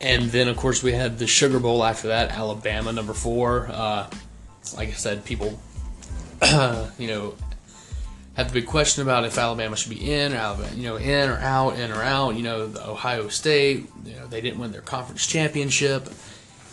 And 0.00 0.24
then, 0.24 0.48
of 0.48 0.56
course, 0.56 0.82
we 0.82 0.92
had 0.92 1.18
the 1.18 1.26
Sugar 1.26 1.58
Bowl 1.58 1.82
after 1.82 2.08
that, 2.08 2.30
Alabama, 2.30 2.92
number 2.92 3.14
four. 3.14 3.68
Uh, 3.70 4.10
like 4.76 4.90
I 4.90 4.92
said, 4.92 5.24
people, 5.24 5.58
you 6.98 7.08
know, 7.08 7.34
had 8.34 8.48
the 8.48 8.52
big 8.52 8.66
question 8.66 9.02
about 9.02 9.24
if 9.24 9.38
Alabama 9.38 9.76
should 9.76 9.90
be 9.90 10.12
in 10.12 10.34
or 10.34 10.56
you 10.74 10.82
know, 10.82 10.96
in 10.96 11.30
or 11.30 11.38
out, 11.38 11.78
in 11.78 11.90
or 11.90 12.02
out. 12.02 12.34
You 12.34 12.42
know, 12.42 12.72
Ohio 12.84 13.28
State, 13.28 13.86
you 14.04 14.16
know, 14.16 14.26
they 14.26 14.40
didn't 14.40 14.58
win 14.58 14.72
their 14.72 14.82
conference 14.82 15.26
championship. 15.26 16.08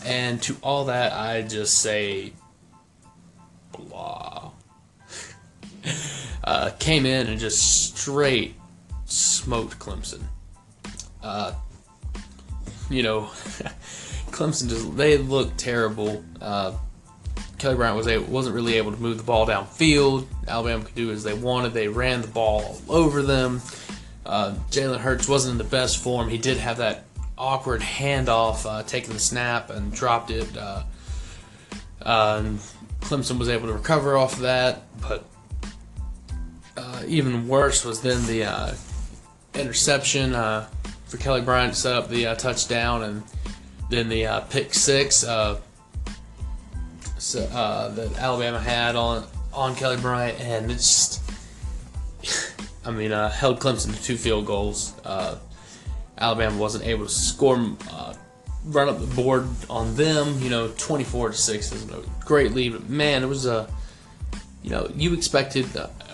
And 0.04 0.42
to 0.42 0.56
all 0.62 0.86
that, 0.86 1.12
I 1.12 1.42
just 1.42 1.78
say, 1.78 2.32
blah. 3.72 4.50
uh, 6.44 6.70
came 6.78 7.06
in 7.06 7.26
and 7.28 7.38
just 7.38 7.96
straight 7.96 8.54
smoked 9.04 9.78
Clemson. 9.78 10.22
Uh, 11.22 11.54
you 12.90 13.02
know, 13.02 13.22
Clemson 14.30 14.68
just 14.68 14.96
they 14.96 15.18
looked 15.18 15.58
terrible. 15.58 16.24
Uh, 16.40 16.74
Kelly 17.58 17.76
Bryant 17.76 17.96
was 17.96 18.08
able, 18.08 18.24
wasn't 18.24 18.56
really 18.56 18.76
able 18.76 18.90
to 18.90 18.98
move 18.98 19.18
the 19.18 19.22
ball 19.22 19.46
downfield. 19.46 20.26
Alabama 20.48 20.84
could 20.84 20.96
do 20.96 21.12
as 21.12 21.22
they 21.22 21.34
wanted. 21.34 21.72
They 21.72 21.86
ran 21.86 22.22
the 22.22 22.28
ball 22.28 22.80
all 22.88 22.96
over 22.96 23.22
them. 23.22 23.62
Uh, 24.26 24.54
Jalen 24.70 24.98
Hurts 24.98 25.28
wasn't 25.28 25.52
in 25.52 25.58
the 25.58 25.70
best 25.70 26.02
form. 26.02 26.28
He 26.28 26.38
did 26.38 26.56
have 26.56 26.78
that 26.78 27.04
awkward 27.42 27.80
handoff, 27.80 28.64
uh, 28.64 28.84
taking 28.84 29.12
the 29.12 29.18
snap 29.18 29.68
and 29.68 29.92
dropped 29.92 30.30
it. 30.30 30.56
Uh, 30.56 30.84
and 32.00 32.58
Clemson 33.00 33.36
was 33.38 33.48
able 33.48 33.66
to 33.66 33.74
recover 33.74 34.16
off 34.16 34.34
of 34.34 34.40
that, 34.40 34.82
but 35.00 35.24
uh, 36.76 37.02
even 37.06 37.48
worse 37.48 37.84
was 37.84 38.00
then 38.00 38.24
the 38.26 38.44
uh, 38.44 38.74
interception 39.54 40.34
uh, 40.34 40.68
for 41.06 41.16
Kelly 41.16 41.40
Bryant 41.40 41.74
to 41.74 41.80
set 41.80 41.96
up 41.96 42.08
the 42.08 42.28
uh, 42.28 42.34
touchdown, 42.36 43.02
and 43.02 43.22
then 43.90 44.08
the 44.08 44.26
uh, 44.26 44.40
pick 44.42 44.72
six 44.72 45.24
uh, 45.24 45.60
so, 47.18 47.40
that 47.40 48.18
Alabama 48.18 48.60
had 48.60 48.94
on 48.94 49.26
on 49.52 49.74
Kelly 49.74 49.96
Bryant, 49.96 50.40
and 50.40 50.70
it's 50.70 51.18
just, 52.22 52.54
I 52.84 52.92
mean 52.92 53.10
held 53.10 53.58
Clemson 53.58 53.94
to 53.94 54.02
two 54.02 54.16
field 54.16 54.46
goals. 54.46 54.94
Alabama 56.22 56.56
wasn't 56.56 56.86
able 56.86 57.04
to 57.04 57.10
score, 57.10 57.56
run 58.64 58.88
up 58.88 59.00
the 59.00 59.14
board 59.14 59.48
on 59.68 59.94
them. 59.96 60.40
You 60.40 60.50
know, 60.50 60.68
24 60.78 61.30
to 61.30 61.34
six 61.34 61.72
is 61.72 61.88
a 61.90 62.02
great 62.24 62.52
lead, 62.52 62.72
but 62.72 62.88
man, 62.88 63.22
it 63.22 63.26
was 63.26 63.44
a 63.46 63.68
you 64.62 64.70
know, 64.70 64.88
you 64.94 65.12
expected, 65.12 65.66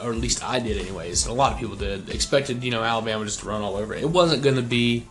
or 0.03 0.11
at 0.11 0.17
least 0.17 0.43
I 0.43 0.59
did, 0.59 0.79
anyways. 0.79 1.27
A 1.27 1.33
lot 1.33 1.53
of 1.53 1.59
people 1.59 1.77
did 1.77 2.09
expected, 2.09 2.65
you 2.65 2.71
know, 2.71 2.83
Alabama 2.83 3.25
just 3.25 3.41
to 3.41 3.47
run 3.47 3.61
all 3.61 3.77
over. 3.77 3.95
It, 3.95 4.05
it 4.05 4.11
wasn't 4.11 4.43
going 4.43 4.57
to 4.57 4.63
be 4.63 5.07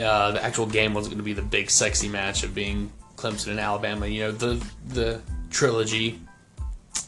uh, 0.00 0.32
the 0.32 0.44
actual 0.44 0.66
game 0.66 0.94
wasn't 0.94 1.14
going 1.14 1.18
to 1.18 1.24
be 1.24 1.32
the 1.32 1.42
big 1.42 1.70
sexy 1.70 2.08
match 2.08 2.42
of 2.42 2.54
being 2.54 2.92
Clemson 3.16 3.48
and 3.48 3.60
Alabama. 3.60 4.06
You 4.06 4.24
know, 4.24 4.32
the 4.32 4.66
the 4.88 5.20
trilogy, 5.50 6.20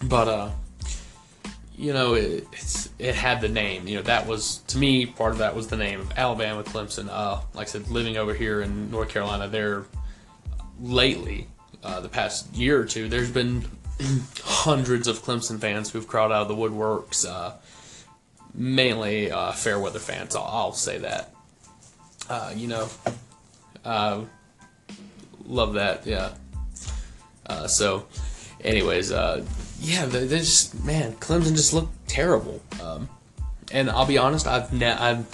but 0.05 0.29
uh, 0.29 0.51
you 1.78 1.92
know, 1.92 2.14
it, 2.14 2.44
it 2.98 3.14
had 3.14 3.40
the 3.40 3.48
name. 3.48 3.86
You 3.86 3.96
know, 3.96 4.02
that 4.02 4.26
was 4.26 4.58
to 4.66 4.78
me 4.78 5.06
part 5.06 5.30
of 5.32 5.38
that 5.38 5.54
was 5.54 5.68
the 5.68 5.76
name 5.76 6.00
of 6.00 6.12
Alabama, 6.16 6.64
Clemson. 6.64 7.08
Uh, 7.08 7.40
like 7.54 7.68
I 7.68 7.70
said, 7.70 7.88
living 7.88 8.16
over 8.16 8.34
here 8.34 8.60
in 8.60 8.90
North 8.90 9.08
Carolina, 9.08 9.46
there 9.46 9.86
lately, 10.80 11.46
uh, 11.84 12.00
the 12.00 12.08
past 12.08 12.52
year 12.52 12.80
or 12.80 12.84
two, 12.84 13.08
there's 13.08 13.30
been 13.30 13.64
hundreds 14.42 15.06
of 15.06 15.22
Clemson 15.22 15.60
fans 15.60 15.90
who've 15.90 16.08
crawled 16.08 16.32
out 16.32 16.42
of 16.42 16.48
the 16.48 16.56
woodworks. 16.56 17.24
Uh, 17.24 17.52
mainly 18.54 19.30
uh, 19.30 19.52
fair 19.52 19.78
weather 19.78 20.00
fans. 20.00 20.34
I'll, 20.34 20.42
I'll 20.42 20.72
say 20.72 20.98
that. 20.98 21.32
Uh, 22.28 22.52
you 22.56 22.66
know, 22.66 22.88
uh, 23.84 24.22
love 25.46 25.74
that. 25.74 26.06
Yeah. 26.06 26.34
Uh, 27.46 27.68
so, 27.68 28.06
anyways, 28.62 29.12
uh, 29.12 29.44
yeah, 29.80 30.06
they, 30.06 30.28
just 30.28 30.84
man, 30.84 31.12
Clemson 31.14 31.54
just 31.54 31.72
looked 31.72 32.08
terrible. 32.08 32.60
Um, 32.82 33.08
and 33.72 33.90
I'll 33.90 34.06
be 34.06 34.18
honest, 34.18 34.46
I've 34.46 34.72
ne- 34.72 34.86
I've 34.90 35.26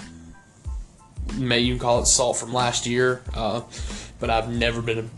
may 1.38 1.60
you 1.60 1.78
call 1.78 2.00
it 2.00 2.06
salt 2.06 2.36
from 2.36 2.52
last 2.52 2.86
year, 2.86 3.22
but 3.32 4.30
I've 4.30 4.50
never 4.50 4.82
been 4.82 5.10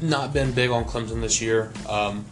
not 0.00 0.32
been 0.32 0.52
big 0.52 0.70
on 0.70 0.84
Clemson 0.84 1.20
this 1.20 1.40
year. 1.40 1.72
Um, 1.88 2.24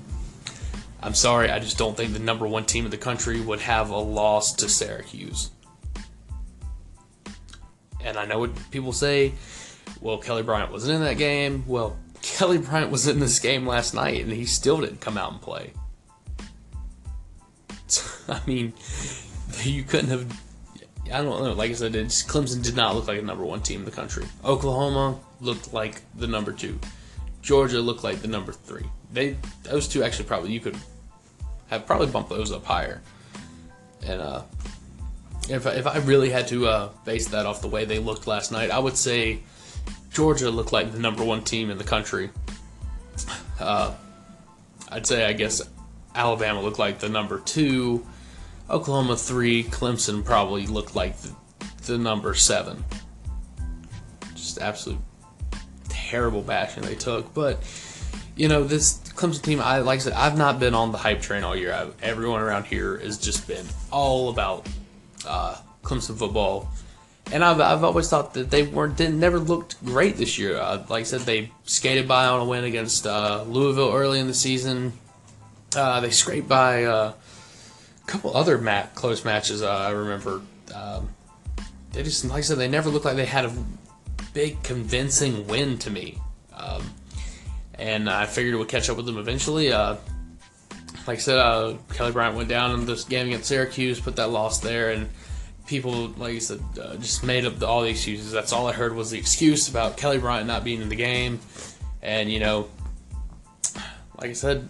I'm 1.02 1.14
sorry, 1.14 1.50
I 1.50 1.58
just 1.58 1.78
don't 1.78 1.96
think 1.96 2.12
the 2.12 2.18
number 2.18 2.46
one 2.46 2.64
team 2.64 2.84
in 2.84 2.90
the 2.90 2.96
country 2.96 3.40
would 3.40 3.60
have 3.60 3.90
a 3.90 3.98
loss 3.98 4.54
to 4.56 4.68
Syracuse. 4.68 5.50
And 8.02 8.16
I 8.16 8.24
know 8.24 8.38
what 8.38 8.70
people 8.70 8.92
say, 8.92 9.34
well, 10.00 10.18
Kelly 10.18 10.42
Bryant 10.42 10.70
wasn't 10.70 10.96
in 10.96 11.02
that 11.02 11.18
game. 11.18 11.64
Well, 11.66 11.96
Kelly 12.22 12.58
Bryant 12.58 12.90
was 12.90 13.06
in 13.08 13.18
this 13.18 13.38
game 13.38 13.66
last 13.66 13.94
night 13.94 14.22
and 14.22 14.32
he 14.32 14.46
still 14.46 14.80
didn't 14.80 15.00
come 15.00 15.18
out 15.18 15.32
and 15.32 15.40
play. 15.40 15.72
I 18.28 18.40
mean, 18.46 18.72
you 19.62 19.82
couldn't 19.82 20.10
have 20.10 20.26
I 21.12 21.22
don't 21.22 21.42
know. 21.42 21.52
Like 21.52 21.70
I 21.70 21.74
said, 21.74 21.94
it's, 21.94 22.22
Clemson 22.22 22.62
did 22.62 22.74
not 22.74 22.94
look 22.94 23.06
like 23.06 23.18
a 23.18 23.22
number 23.22 23.44
one 23.44 23.62
team 23.62 23.80
in 23.80 23.84
the 23.84 23.92
country. 23.92 24.24
Oklahoma 24.44 25.18
looked 25.40 25.72
like 25.72 26.02
the 26.16 26.26
number 26.26 26.52
two. 26.52 26.78
Georgia 27.42 27.80
looked 27.80 28.02
like 28.02 28.22
the 28.22 28.28
number 28.28 28.52
three. 28.52 28.84
They 29.12 29.36
those 29.62 29.86
two 29.86 30.02
actually 30.02 30.24
probably 30.24 30.52
you 30.52 30.60
could 30.60 30.76
have 31.68 31.86
probably 31.86 32.08
bumped 32.08 32.30
those 32.30 32.50
up 32.50 32.64
higher. 32.64 33.00
And 34.04 34.20
uh, 34.20 34.42
if 35.48 35.66
I, 35.66 35.70
if 35.72 35.86
I 35.86 35.98
really 35.98 36.30
had 36.30 36.48
to 36.48 36.66
uh, 36.66 36.88
base 37.04 37.28
that 37.28 37.46
off 37.46 37.60
the 37.60 37.68
way 37.68 37.84
they 37.84 38.00
looked 38.00 38.26
last 38.26 38.50
night, 38.50 38.70
I 38.70 38.80
would 38.80 38.96
say 38.96 39.40
Georgia 40.12 40.50
looked 40.50 40.72
like 40.72 40.92
the 40.92 40.98
number 40.98 41.24
one 41.24 41.44
team 41.44 41.70
in 41.70 41.78
the 41.78 41.84
country. 41.84 42.30
Uh, 43.60 43.94
I'd 44.88 45.06
say 45.06 45.24
I 45.24 45.32
guess 45.32 45.62
Alabama 46.14 46.60
looked 46.60 46.80
like 46.80 46.98
the 46.98 47.08
number 47.08 47.38
two. 47.38 48.04
Oklahoma 48.68 49.16
three. 49.16 49.64
Clemson 49.64 50.24
probably 50.24 50.66
looked 50.66 50.94
like 50.94 51.16
the, 51.18 51.32
the 51.84 51.98
number 51.98 52.34
seven. 52.34 52.84
Just 54.34 54.58
absolute 54.58 54.98
terrible 55.88 56.42
bashing 56.42 56.82
they 56.84 56.94
took, 56.94 57.32
but 57.34 57.58
you 58.36 58.48
know 58.48 58.64
this 58.64 58.98
Clemson 59.14 59.42
team. 59.42 59.60
I 59.60 59.78
like 59.78 59.96
I 59.96 60.02
said, 60.02 60.12
I've 60.12 60.38
not 60.38 60.60
been 60.60 60.74
on 60.74 60.92
the 60.92 60.98
hype 60.98 61.20
train 61.20 61.42
all 61.42 61.56
year. 61.56 61.72
I've, 61.72 61.94
everyone 62.02 62.40
around 62.40 62.66
here 62.66 62.98
has 62.98 63.18
just 63.18 63.48
been 63.48 63.66
all 63.90 64.28
about 64.28 64.68
uh, 65.26 65.56
Clemson 65.82 66.16
football, 66.16 66.68
and 67.32 67.42
I've, 67.42 67.60
I've 67.60 67.82
always 67.82 68.08
thought 68.08 68.34
that 68.34 68.50
they 68.50 68.64
weren't 68.64 68.96
didn't 68.96 69.18
never 69.18 69.38
looked 69.38 69.84
great 69.84 70.16
this 70.16 70.38
year. 70.38 70.58
Uh, 70.58 70.84
like 70.88 71.00
I 71.00 71.04
said, 71.04 71.22
they 71.22 71.50
skated 71.64 72.06
by 72.06 72.26
on 72.26 72.40
a 72.40 72.44
win 72.44 72.64
against 72.64 73.06
uh, 73.06 73.42
Louisville 73.46 73.92
early 73.92 74.20
in 74.20 74.26
the 74.26 74.34
season. 74.34 74.92
Uh, 75.74 76.00
they 76.00 76.10
scraped 76.10 76.48
by 76.48 76.84
uh, 76.84 77.12
couple 78.06 78.36
other 78.36 78.58
close 78.94 79.24
matches. 79.24 79.62
Uh, 79.62 79.70
I 79.70 79.90
remember. 79.90 80.42
Um, 80.74 81.08
they 81.92 82.02
just 82.02 82.24
like 82.26 82.38
I 82.38 82.40
said, 82.42 82.58
they 82.58 82.68
never 82.68 82.90
looked 82.90 83.04
like 83.04 83.16
they 83.16 83.24
had 83.24 83.46
a 83.46 83.52
big 84.34 84.62
convincing 84.62 85.46
win 85.46 85.78
to 85.78 85.90
me. 85.90 86.18
Um, 86.52 86.82
and 87.78 88.08
I 88.08 88.26
figured 88.26 88.54
would 88.54 88.68
catch 88.68 88.90
up 88.90 88.96
with 88.96 89.06
them 89.06 89.18
eventually. 89.18 89.72
Uh, 89.72 89.96
like 91.06 91.18
I 91.18 91.20
said, 91.20 91.38
uh, 91.38 91.74
Kelly 91.94 92.12
Bryant 92.12 92.36
went 92.36 92.48
down 92.48 92.72
in 92.72 92.86
this 92.86 93.04
game 93.04 93.28
against 93.28 93.46
Syracuse, 93.46 94.00
put 94.00 94.16
that 94.16 94.30
loss 94.30 94.60
there, 94.60 94.90
and 94.90 95.08
people, 95.66 96.08
like 96.16 96.34
I 96.34 96.38
said, 96.38 96.60
uh, 96.82 96.96
just 96.96 97.24
made 97.24 97.44
up 97.44 97.58
the, 97.58 97.66
all 97.66 97.82
the 97.82 97.88
excuses. 97.88 98.32
That's 98.32 98.52
all 98.52 98.66
I 98.66 98.72
heard 98.72 98.94
was 98.94 99.10
the 99.10 99.18
excuse 99.18 99.68
about 99.68 99.96
Kelly 99.96 100.18
Bryant 100.18 100.46
not 100.46 100.64
being 100.64 100.82
in 100.82 100.88
the 100.88 100.96
game, 100.96 101.40
and 102.02 102.30
you 102.30 102.40
know, 102.40 102.68
like 104.18 104.30
I 104.30 104.34
said, 104.34 104.68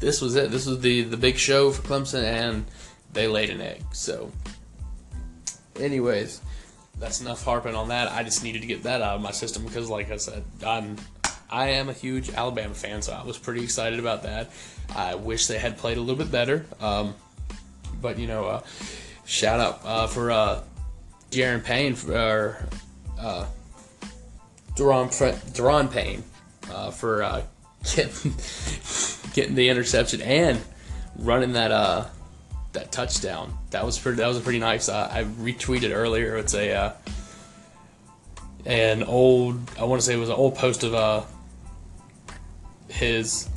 this 0.00 0.20
was 0.20 0.36
it. 0.36 0.50
This 0.50 0.66
was 0.66 0.80
the 0.80 1.02
the 1.02 1.16
big 1.16 1.36
show 1.36 1.70
for 1.70 1.82
Clemson, 1.82 2.22
and 2.24 2.64
they 3.12 3.28
laid 3.28 3.50
an 3.50 3.60
egg. 3.60 3.82
So, 3.92 4.30
anyways, 5.78 6.40
that's 6.98 7.20
enough 7.20 7.44
harping 7.44 7.74
on 7.74 7.88
that. 7.88 8.10
I 8.12 8.22
just 8.22 8.42
needed 8.42 8.62
to 8.62 8.66
get 8.66 8.82
that 8.84 9.02
out 9.02 9.16
of 9.16 9.22
my 9.22 9.32
system 9.32 9.64
because, 9.64 9.88
like 9.88 10.10
I 10.10 10.16
said, 10.16 10.44
I'm 10.64 10.96
I 11.54 11.68
am 11.68 11.88
a 11.88 11.92
huge 11.92 12.30
Alabama 12.30 12.74
fan, 12.74 13.00
so 13.00 13.12
I 13.12 13.22
was 13.24 13.38
pretty 13.38 13.62
excited 13.62 14.00
about 14.00 14.24
that. 14.24 14.50
I 14.94 15.14
wish 15.14 15.46
they 15.46 15.58
had 15.58 15.78
played 15.78 15.98
a 15.98 16.00
little 16.00 16.16
bit 16.16 16.32
better. 16.32 16.66
Um, 16.80 17.14
but, 18.02 18.18
you 18.18 18.26
know, 18.26 18.46
uh, 18.46 18.62
shout 19.24 19.60
out 19.60 19.80
uh, 19.84 20.06
for 20.08 20.32
uh, 20.32 20.62
Jaron 21.30 21.62
Payne, 21.62 21.94
for, 21.94 22.58
uh, 23.20 23.46
Da'Ron, 24.74 25.08
Da'Ron 25.52 25.92
Payne 25.92 26.24
uh, 26.72 26.90
for 26.90 27.22
uh, 27.22 27.42
getting, 27.94 28.32
getting 29.34 29.54
the 29.54 29.68
interception 29.68 30.22
and 30.22 30.58
running 31.18 31.52
that 31.52 31.70
uh, 31.70 32.06
that 32.72 32.90
touchdown. 32.90 33.52
That 33.70 33.84
was 33.84 33.98
pretty. 33.98 34.16
That 34.16 34.28
was 34.28 34.38
a 34.38 34.40
pretty 34.40 34.60
nice. 34.60 34.88
Uh, 34.88 35.10
I 35.12 35.24
retweeted 35.24 35.94
earlier. 35.94 36.38
It's 36.38 36.54
a 36.54 36.72
uh, 36.72 36.92
an 38.64 39.02
old. 39.02 39.60
I 39.78 39.84
want 39.84 40.00
to 40.00 40.06
say 40.06 40.14
it 40.14 40.18
was 40.18 40.30
an 40.30 40.36
old 40.36 40.54
post 40.54 40.82
of 40.82 40.94
uh, 40.94 41.22
his 42.88 43.48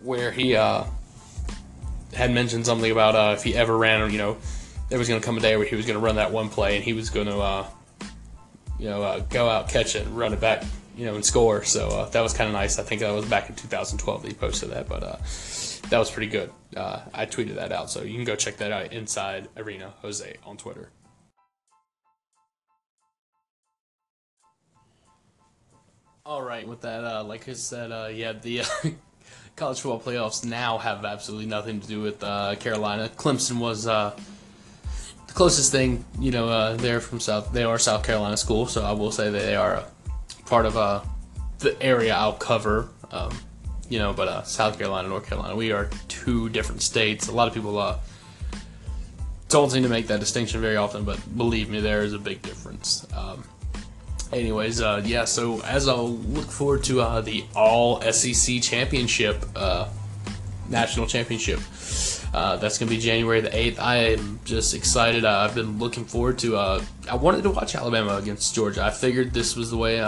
where 0.00 0.32
he 0.32 0.56
uh, 0.56 0.84
had 2.14 2.32
mentioned 2.32 2.66
something 2.66 2.90
about 2.90 3.14
uh, 3.14 3.34
if 3.36 3.42
he 3.44 3.54
ever 3.54 3.76
ran, 3.76 4.10
you 4.10 4.18
know, 4.18 4.36
there 4.88 4.98
was 4.98 5.08
going 5.08 5.20
to 5.20 5.24
come 5.24 5.36
a 5.36 5.40
day 5.40 5.56
where 5.56 5.66
he 5.66 5.76
was 5.76 5.86
going 5.86 5.98
to 5.98 6.04
run 6.04 6.16
that 6.16 6.32
one 6.32 6.48
play 6.48 6.76
and 6.76 6.84
he 6.84 6.92
was 6.92 7.08
going 7.08 7.28
to, 7.28 7.38
uh, 7.38 7.66
you 8.78 8.88
know, 8.88 9.02
uh, 9.02 9.20
go 9.30 9.48
out, 9.48 9.68
catch 9.68 9.94
it, 9.94 10.06
and 10.06 10.16
run 10.16 10.32
it 10.32 10.40
back, 10.40 10.64
you 10.96 11.06
know, 11.06 11.14
and 11.14 11.24
score. 11.24 11.64
So 11.64 11.88
uh, 11.88 12.08
that 12.10 12.20
was 12.20 12.32
kind 12.32 12.48
of 12.48 12.54
nice. 12.54 12.78
I 12.78 12.82
think 12.82 13.00
that 13.00 13.12
was 13.12 13.26
back 13.26 13.48
in 13.48 13.56
2012 13.56 14.22
that 14.22 14.28
he 14.28 14.34
posted 14.34 14.70
that, 14.70 14.88
but 14.88 15.02
uh, 15.02 15.16
that 15.88 15.98
was 15.98 16.10
pretty 16.10 16.30
good. 16.30 16.50
I 16.74 17.26
tweeted 17.26 17.56
that 17.56 17.72
out, 17.72 17.90
so 17.90 18.02
you 18.02 18.14
can 18.14 18.24
go 18.24 18.34
check 18.34 18.56
that 18.58 18.72
out 18.72 18.92
inside 18.92 19.48
Arena 19.56 19.92
Jose 20.00 20.36
on 20.44 20.56
Twitter. 20.56 20.90
All 26.24 26.40
right, 26.40 26.66
with 26.68 26.82
that, 26.82 27.02
uh, 27.02 27.24
like 27.24 27.48
I 27.48 27.54
said, 27.54 27.90
uh, 27.90 28.08
yeah, 28.12 28.32
the 28.32 28.60
uh, 28.60 28.64
college 29.56 29.80
football 29.80 30.00
playoffs 30.00 30.44
now 30.44 30.78
have 30.78 31.04
absolutely 31.04 31.46
nothing 31.46 31.80
to 31.80 31.88
do 31.88 32.00
with 32.00 32.22
uh, 32.22 32.54
Carolina. 32.60 33.10
Clemson 33.16 33.58
was 33.58 33.88
uh, 33.88 34.16
the 35.26 35.32
closest 35.32 35.72
thing, 35.72 36.04
you 36.20 36.30
know. 36.30 36.48
Uh, 36.48 36.76
they're 36.76 37.00
from 37.00 37.18
South, 37.18 37.52
they 37.52 37.64
are 37.64 37.76
South 37.76 38.04
Carolina 38.04 38.36
school, 38.36 38.66
so 38.66 38.84
I 38.84 38.92
will 38.92 39.10
say 39.10 39.30
that 39.30 39.42
they 39.42 39.56
are 39.56 39.82
part 40.46 40.66
of 40.66 40.74
the 41.58 41.82
area 41.82 42.14
I'll 42.14 42.32
cover. 42.32 42.88
Um, 43.10 43.36
you 43.88 43.98
know, 43.98 44.12
but 44.12 44.44
South 44.44 44.78
Carolina, 44.78 45.08
North 45.08 45.26
Carolina, 45.26 45.54
we 45.54 45.70
are 45.72 45.90
two 46.08 46.48
different 46.48 46.82
states. 46.82 47.28
A 47.28 47.32
lot 47.32 47.48
of 47.48 47.54
people 47.54 47.72
don't 49.48 49.70
seem 49.70 49.82
to 49.82 49.88
make 49.88 50.06
that 50.06 50.18
distinction 50.18 50.62
very 50.62 50.76
often, 50.76 51.04
but 51.04 51.18
believe 51.36 51.68
me, 51.68 51.80
there 51.80 52.02
is 52.02 52.14
a 52.14 52.18
big 52.18 52.40
difference. 52.40 53.06
Um, 53.14 53.44
anyways, 54.32 54.80
uh, 54.80 55.02
yeah. 55.04 55.26
So 55.26 55.60
as 55.62 55.88
I'll 55.88 56.16
look 56.16 56.50
forward 56.50 56.84
to 56.84 57.02
uh, 57.02 57.20
the 57.20 57.44
All 57.54 58.00
SEC 58.00 58.62
Championship, 58.62 59.44
uh, 59.54 59.88
national 60.70 61.06
championship. 61.06 61.60
Uh, 62.32 62.56
that's 62.56 62.78
gonna 62.78 62.90
be 62.90 62.98
January 62.98 63.40
the 63.40 63.54
eighth. 63.56 63.78
I 63.78 63.96
am 63.96 64.40
just 64.44 64.74
excited. 64.74 65.24
Uh, 65.24 65.40
I've 65.40 65.54
been 65.54 65.78
looking 65.78 66.04
forward 66.04 66.38
to. 66.40 66.56
Uh, 66.56 66.84
I 67.10 67.16
wanted 67.16 67.42
to 67.42 67.50
watch 67.50 67.74
Alabama 67.74 68.16
against 68.16 68.54
Georgia. 68.54 68.84
I 68.84 68.90
figured 68.90 69.32
this 69.32 69.54
was 69.54 69.70
the 69.70 69.76
way 69.76 69.98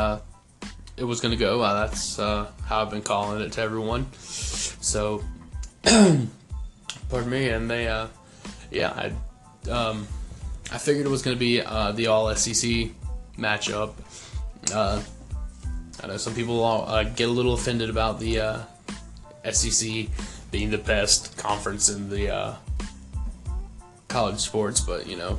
it 0.97 1.05
was 1.05 1.21
gonna 1.21 1.37
go. 1.37 1.61
that's 1.61 2.17
how 2.17 2.49
I've 2.71 2.91
been 2.91 3.03
calling 3.03 3.43
it 3.43 3.53
to 3.53 3.61
everyone. 3.61 4.07
So, 4.15 5.23
pardon 5.83 7.31
me. 7.31 7.49
And 7.49 7.71
they, 7.71 7.85
yeah, 8.71 9.11
I, 9.67 9.71
um, 9.71 10.07
I 10.73 10.79
figured 10.79 11.05
it 11.05 11.11
was 11.11 11.23
gonna 11.23 11.37
be 11.37 11.61
the 11.61 12.07
All 12.07 12.35
SEC 12.35 12.91
matchup. 13.39 13.93
Uh, 14.73 15.03
I 16.03 16.07
know 16.07 16.17
some 16.17 16.35
people 16.35 16.65
uh, 16.65 17.05
get 17.05 17.29
a 17.29 17.33
little 17.33 17.55
offended 17.55 17.91
about 17.91 18.21
the 18.21 18.41
uh, 18.41 18.59
SEC 19.51 20.07
being 20.55 20.71
the 20.71 20.79
best 20.79 21.37
conference 21.37 21.89
in 21.89 22.09
the 22.09 22.33
uh, 22.33 22.55
college 24.07 24.39
sports, 24.39 24.81
but 24.81 25.09
you 25.09 25.17
know, 25.17 25.37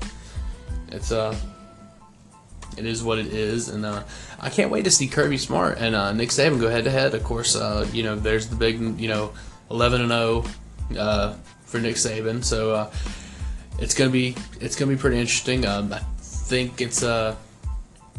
it's 0.89 1.10
uh, 1.10 1.34
it 2.78 2.86
is 2.86 3.01
what 3.01 3.17
it 3.17 3.28
is, 3.28 3.69
and 3.69 3.86
uh, 3.86 4.04
I 4.41 4.49
can't 4.49 4.69
wait 4.69 4.84
to 4.84 4.91
see 4.91 5.08
Kirby 5.08 5.38
Smart 5.38 5.78
and 5.78 5.95
uh, 5.95 6.12
Nick 6.12 6.32
Saban 6.32 6.60
go 6.60 6.69
head 6.69 6.84
to 6.84 6.91
head. 6.91 7.13
Of 7.13 7.23
course, 7.23 7.56
uh, 7.56 7.88
you 7.93 8.04
know, 8.04 8.17
there's 8.17 8.49
the 8.49 8.58
big, 8.58 8.99
you 8.99 9.08
know, 9.08 9.32
11 9.71 10.01
and 10.01 10.10
0 10.10 10.43
uh, 10.99 11.36
for 11.63 11.80
Nick 11.80 11.95
Saban, 11.95 12.43
so 12.43 12.73
uh, 12.73 12.91
it's 13.80 13.93
gonna 13.93 14.10
be 14.10 14.36
it's 14.60 14.75
gonna 14.75 14.91
be 14.91 14.97
pretty 14.97 15.17
interesting. 15.17 15.65
Um, 15.65 15.93
I 15.93 15.99
think 16.19 16.82
it's 16.82 17.04
uh 17.04 17.38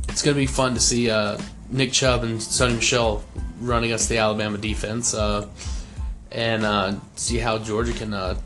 it's 0.09 0.23
to 0.23 0.33
be 0.33 0.47
fun 0.47 0.73
to 0.73 0.81
see 0.81 1.11
uh, 1.11 1.39
Nick 1.69 1.93
Chubb 1.93 2.25
and 2.25 2.39
Sony 2.39 2.77
Michel 2.77 3.23
run 3.61 3.85
against 3.85 4.09
the 4.09 4.17
Alabama 4.17 4.57
defense 4.57 5.13
uh, 5.13 5.47
and 6.31 6.65
uh, 6.65 6.95
see 7.15 7.39
how 7.39 7.59
Georgia 7.59 7.93
can 7.93 8.13
uh, 8.13 8.39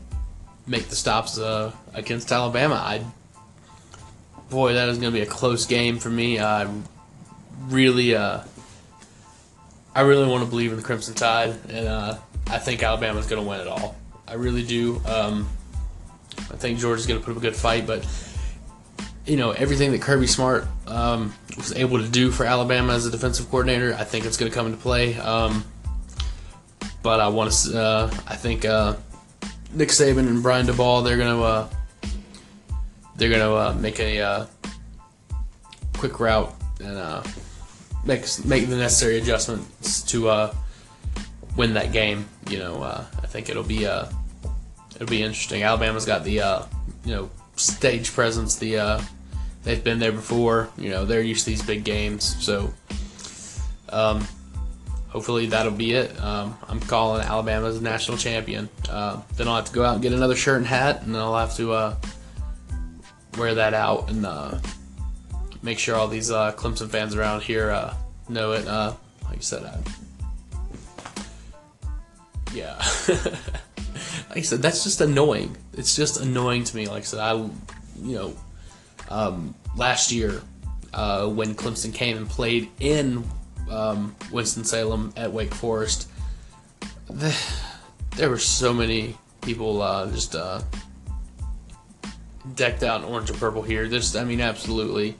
make 0.66 0.88
the 0.88 0.96
stops 0.96 1.38
uh, 1.38 1.72
against 1.94 2.30
Alabama. 2.32 2.74
I 2.74 3.04
boy, 4.50 4.74
that 4.74 4.88
is 4.88 4.98
going 4.98 5.12
to 5.12 5.16
be 5.16 5.22
a 5.22 5.26
close 5.26 5.66
game 5.66 5.98
for 5.98 6.10
me. 6.10 6.38
I 6.38 6.68
really, 7.68 8.16
uh, 8.16 8.40
I 9.94 10.00
really 10.00 10.28
want 10.28 10.42
to 10.42 10.50
believe 10.50 10.72
in 10.72 10.76
the 10.76 10.82
Crimson 10.82 11.14
Tide, 11.14 11.54
and 11.68 12.18
I 12.48 12.58
think 12.58 12.82
Alabama 12.82 13.20
is 13.20 13.26
going 13.26 13.40
to 13.40 13.48
win 13.48 13.60
it 13.60 13.68
all. 13.68 13.96
I 14.26 14.34
really 14.34 14.64
do. 14.64 15.00
Um, 15.06 15.48
I 16.50 16.56
think 16.56 16.78
Georgia's 16.78 17.06
going 17.06 17.20
to 17.20 17.24
put 17.24 17.32
up 17.32 17.36
a 17.36 17.40
good 17.40 17.56
fight, 17.56 17.86
but 17.86 18.06
you 19.26 19.36
know 19.36 19.52
everything 19.52 19.92
that 19.92 20.00
Kirby 20.02 20.26
Smart 20.26 20.66
um, 20.86 21.34
was 21.56 21.72
able 21.74 21.98
to 21.98 22.08
do 22.08 22.30
for 22.30 22.44
Alabama 22.44 22.94
as 22.94 23.06
a 23.06 23.10
defensive 23.10 23.48
coordinator. 23.50 23.94
I 23.94 24.04
think 24.04 24.24
it's 24.24 24.36
going 24.36 24.50
to 24.50 24.54
come 24.54 24.66
into 24.66 24.78
play. 24.78 25.16
Um, 25.16 25.64
but 27.02 27.20
I 27.20 27.28
want 27.28 27.52
to. 27.52 27.78
Uh, 27.78 28.10
I 28.26 28.36
think 28.36 28.64
uh, 28.64 28.96
Nick 29.72 29.88
Saban 29.88 30.28
and 30.28 30.42
Brian 30.42 30.66
Daboll 30.66 31.04
they're 31.04 31.16
to 31.16 31.42
uh, 31.42 31.68
they're 33.16 33.30
to 33.30 33.54
uh, 33.54 33.76
make 33.78 34.00
a 34.00 34.20
uh, 34.20 34.46
quick 35.98 36.20
route 36.20 36.54
and 36.80 36.96
uh, 36.96 37.22
make 38.04 38.24
make 38.44 38.68
the 38.68 38.76
necessary 38.76 39.18
adjustments 39.18 40.02
to 40.04 40.50
win 41.56 41.74
that 41.74 41.92
game. 41.92 42.26
You 42.48 42.58
know, 42.58 42.82
I 42.82 43.26
think 43.26 43.48
it'll 43.48 43.62
be 43.62 43.84
it'll 43.84 45.06
be 45.06 45.22
interesting. 45.22 45.62
Alabama's 45.62 46.06
got 46.06 46.24
the 46.24 46.66
you 47.04 47.14
know 47.14 47.30
stage 47.56 48.12
presence. 48.12 48.56
The 48.56 49.00
they've 49.62 49.82
been 49.82 49.98
there 49.98 50.12
before. 50.12 50.70
You 50.76 50.90
know 50.90 51.04
they're 51.04 51.22
used 51.22 51.44
to 51.44 51.50
these 51.50 51.62
big 51.62 51.84
games. 51.84 52.36
So 52.44 52.72
um, 53.90 54.26
hopefully 55.10 55.46
that'll 55.46 55.72
be 55.72 55.92
it. 55.92 56.18
Um, 56.20 56.56
I'm 56.68 56.80
calling 56.80 57.22
Alabama's 57.22 57.80
national 57.80 58.16
champion. 58.16 58.68
Uh, 58.88 59.20
then 59.36 59.48
I'll 59.48 59.56
have 59.56 59.66
to 59.66 59.72
go 59.72 59.84
out 59.84 59.94
and 59.94 60.02
get 60.02 60.12
another 60.12 60.36
shirt 60.36 60.58
and 60.58 60.66
hat, 60.66 61.02
and 61.02 61.14
then 61.14 61.20
I'll 61.20 61.36
have 61.36 61.54
to 61.56 61.72
uh, 61.72 61.96
wear 63.36 63.54
that 63.56 63.74
out 63.74 64.08
and 64.08 64.24
uh, 64.24 64.58
make 65.62 65.78
sure 65.78 65.96
all 65.96 66.08
these 66.08 66.30
uh, 66.30 66.52
Clemson 66.52 66.88
fans 66.88 67.14
around 67.14 67.42
here 67.42 67.70
uh, 67.70 67.94
know 68.28 68.52
it. 68.52 68.66
Uh, 68.66 68.94
like 69.24 69.38
I 69.38 69.40
said, 69.40 69.64
I, 69.64 69.78
yeah. 72.54 72.76
like 74.28 74.38
I 74.38 74.42
said, 74.42 74.62
that's 74.62 74.84
just 74.84 75.00
annoying. 75.00 75.56
It's 75.72 75.96
just 75.96 76.20
annoying 76.20 76.64
to 76.64 76.76
me. 76.76 76.86
Like 76.86 77.02
I 77.02 77.06
said, 77.06 77.20
I, 77.20 77.32
you 77.34 78.14
know, 78.14 78.36
um, 79.08 79.54
last 79.76 80.12
year 80.12 80.40
when 80.92 81.54
Clemson 81.54 81.92
came 81.92 82.16
and 82.16 82.28
played 82.28 82.68
in 82.78 83.24
um, 83.70 84.14
Winston 84.30 84.64
Salem 84.64 85.12
at 85.16 85.32
Wake 85.32 85.54
Forest, 85.54 86.08
the, 87.08 87.36
there 88.16 88.28
were 88.28 88.38
so 88.38 88.72
many 88.72 89.16
people 89.42 89.80
uh, 89.82 90.10
just 90.10 90.34
uh, 90.34 90.60
decked 92.54 92.82
out 92.82 93.02
in 93.02 93.06
orange 93.06 93.30
and 93.30 93.38
purple 93.38 93.62
here. 93.62 93.86
Just, 93.86 94.16
I 94.16 94.24
mean, 94.24 94.40
absolutely. 94.40 95.16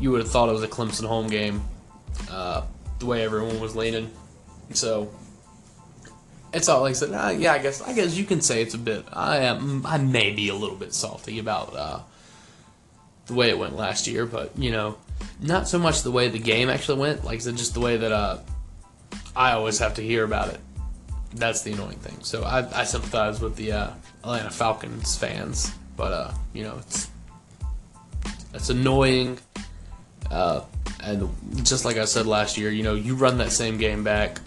You 0.00 0.10
would 0.10 0.20
have 0.20 0.30
thought 0.30 0.48
it 0.48 0.52
was 0.52 0.62
a 0.62 0.68
Clemson 0.68 1.06
home 1.06 1.28
game, 1.28 1.62
uh, 2.30 2.62
the 2.98 3.06
way 3.06 3.22
everyone 3.24 3.60
was 3.60 3.76
leaning. 3.76 4.10
So 4.72 5.10
it's 6.54 6.68
all 6.68 6.82
like 6.82 6.90
I 6.90 6.94
said. 6.94 7.12
Uh, 7.12 7.34
yeah, 7.36 7.52
I 7.52 7.58
guess 7.58 7.82
I 7.82 7.92
guess 7.92 8.16
you 8.16 8.24
can 8.24 8.40
say 8.40 8.62
it's 8.62 8.74
a 8.74 8.78
bit. 8.78 9.04
I 9.12 9.38
am. 9.38 9.84
I 9.84 9.98
may 9.98 10.32
be 10.32 10.48
a 10.48 10.54
little 10.54 10.76
bit 10.76 10.94
salty 10.94 11.38
about 11.38 11.76
uh, 11.76 12.00
the 13.26 13.34
way 13.34 13.50
it 13.50 13.58
went 13.58 13.76
last 13.76 14.06
year, 14.06 14.24
but 14.24 14.56
you 14.56 14.70
know, 14.70 14.96
not 15.40 15.68
so 15.68 15.78
much 15.78 16.02
the 16.02 16.10
way 16.10 16.28
the 16.28 16.38
game 16.38 16.68
actually 16.70 17.00
went. 17.00 17.24
Like 17.24 17.40
just 17.40 17.74
the 17.74 17.80
way 17.80 17.96
that 17.96 18.12
uh, 18.12 18.38
I 19.36 19.52
always 19.52 19.78
have 19.78 19.94
to 19.94 20.02
hear 20.02 20.24
about 20.24 20.48
it. 20.48 20.60
That's 21.34 21.62
the 21.62 21.72
annoying 21.72 21.98
thing. 21.98 22.22
So 22.22 22.44
I, 22.44 22.80
I 22.80 22.84
sympathize 22.84 23.40
with 23.40 23.56
the 23.56 23.72
uh, 23.72 23.90
Atlanta 24.22 24.50
Falcons 24.50 25.16
fans, 25.16 25.72
but 25.96 26.12
uh, 26.12 26.32
you 26.52 26.62
know, 26.62 26.76
it's 26.78 27.10
it's 28.52 28.70
annoying. 28.70 29.38
Uh, 30.30 30.62
and 31.02 31.28
just 31.64 31.84
like 31.84 31.96
I 31.96 32.04
said 32.04 32.26
last 32.26 32.56
year, 32.56 32.70
you 32.70 32.82
know, 32.82 32.94
you 32.94 33.14
run 33.14 33.38
that 33.38 33.52
same 33.52 33.76
game 33.78 34.04
back 34.04 34.40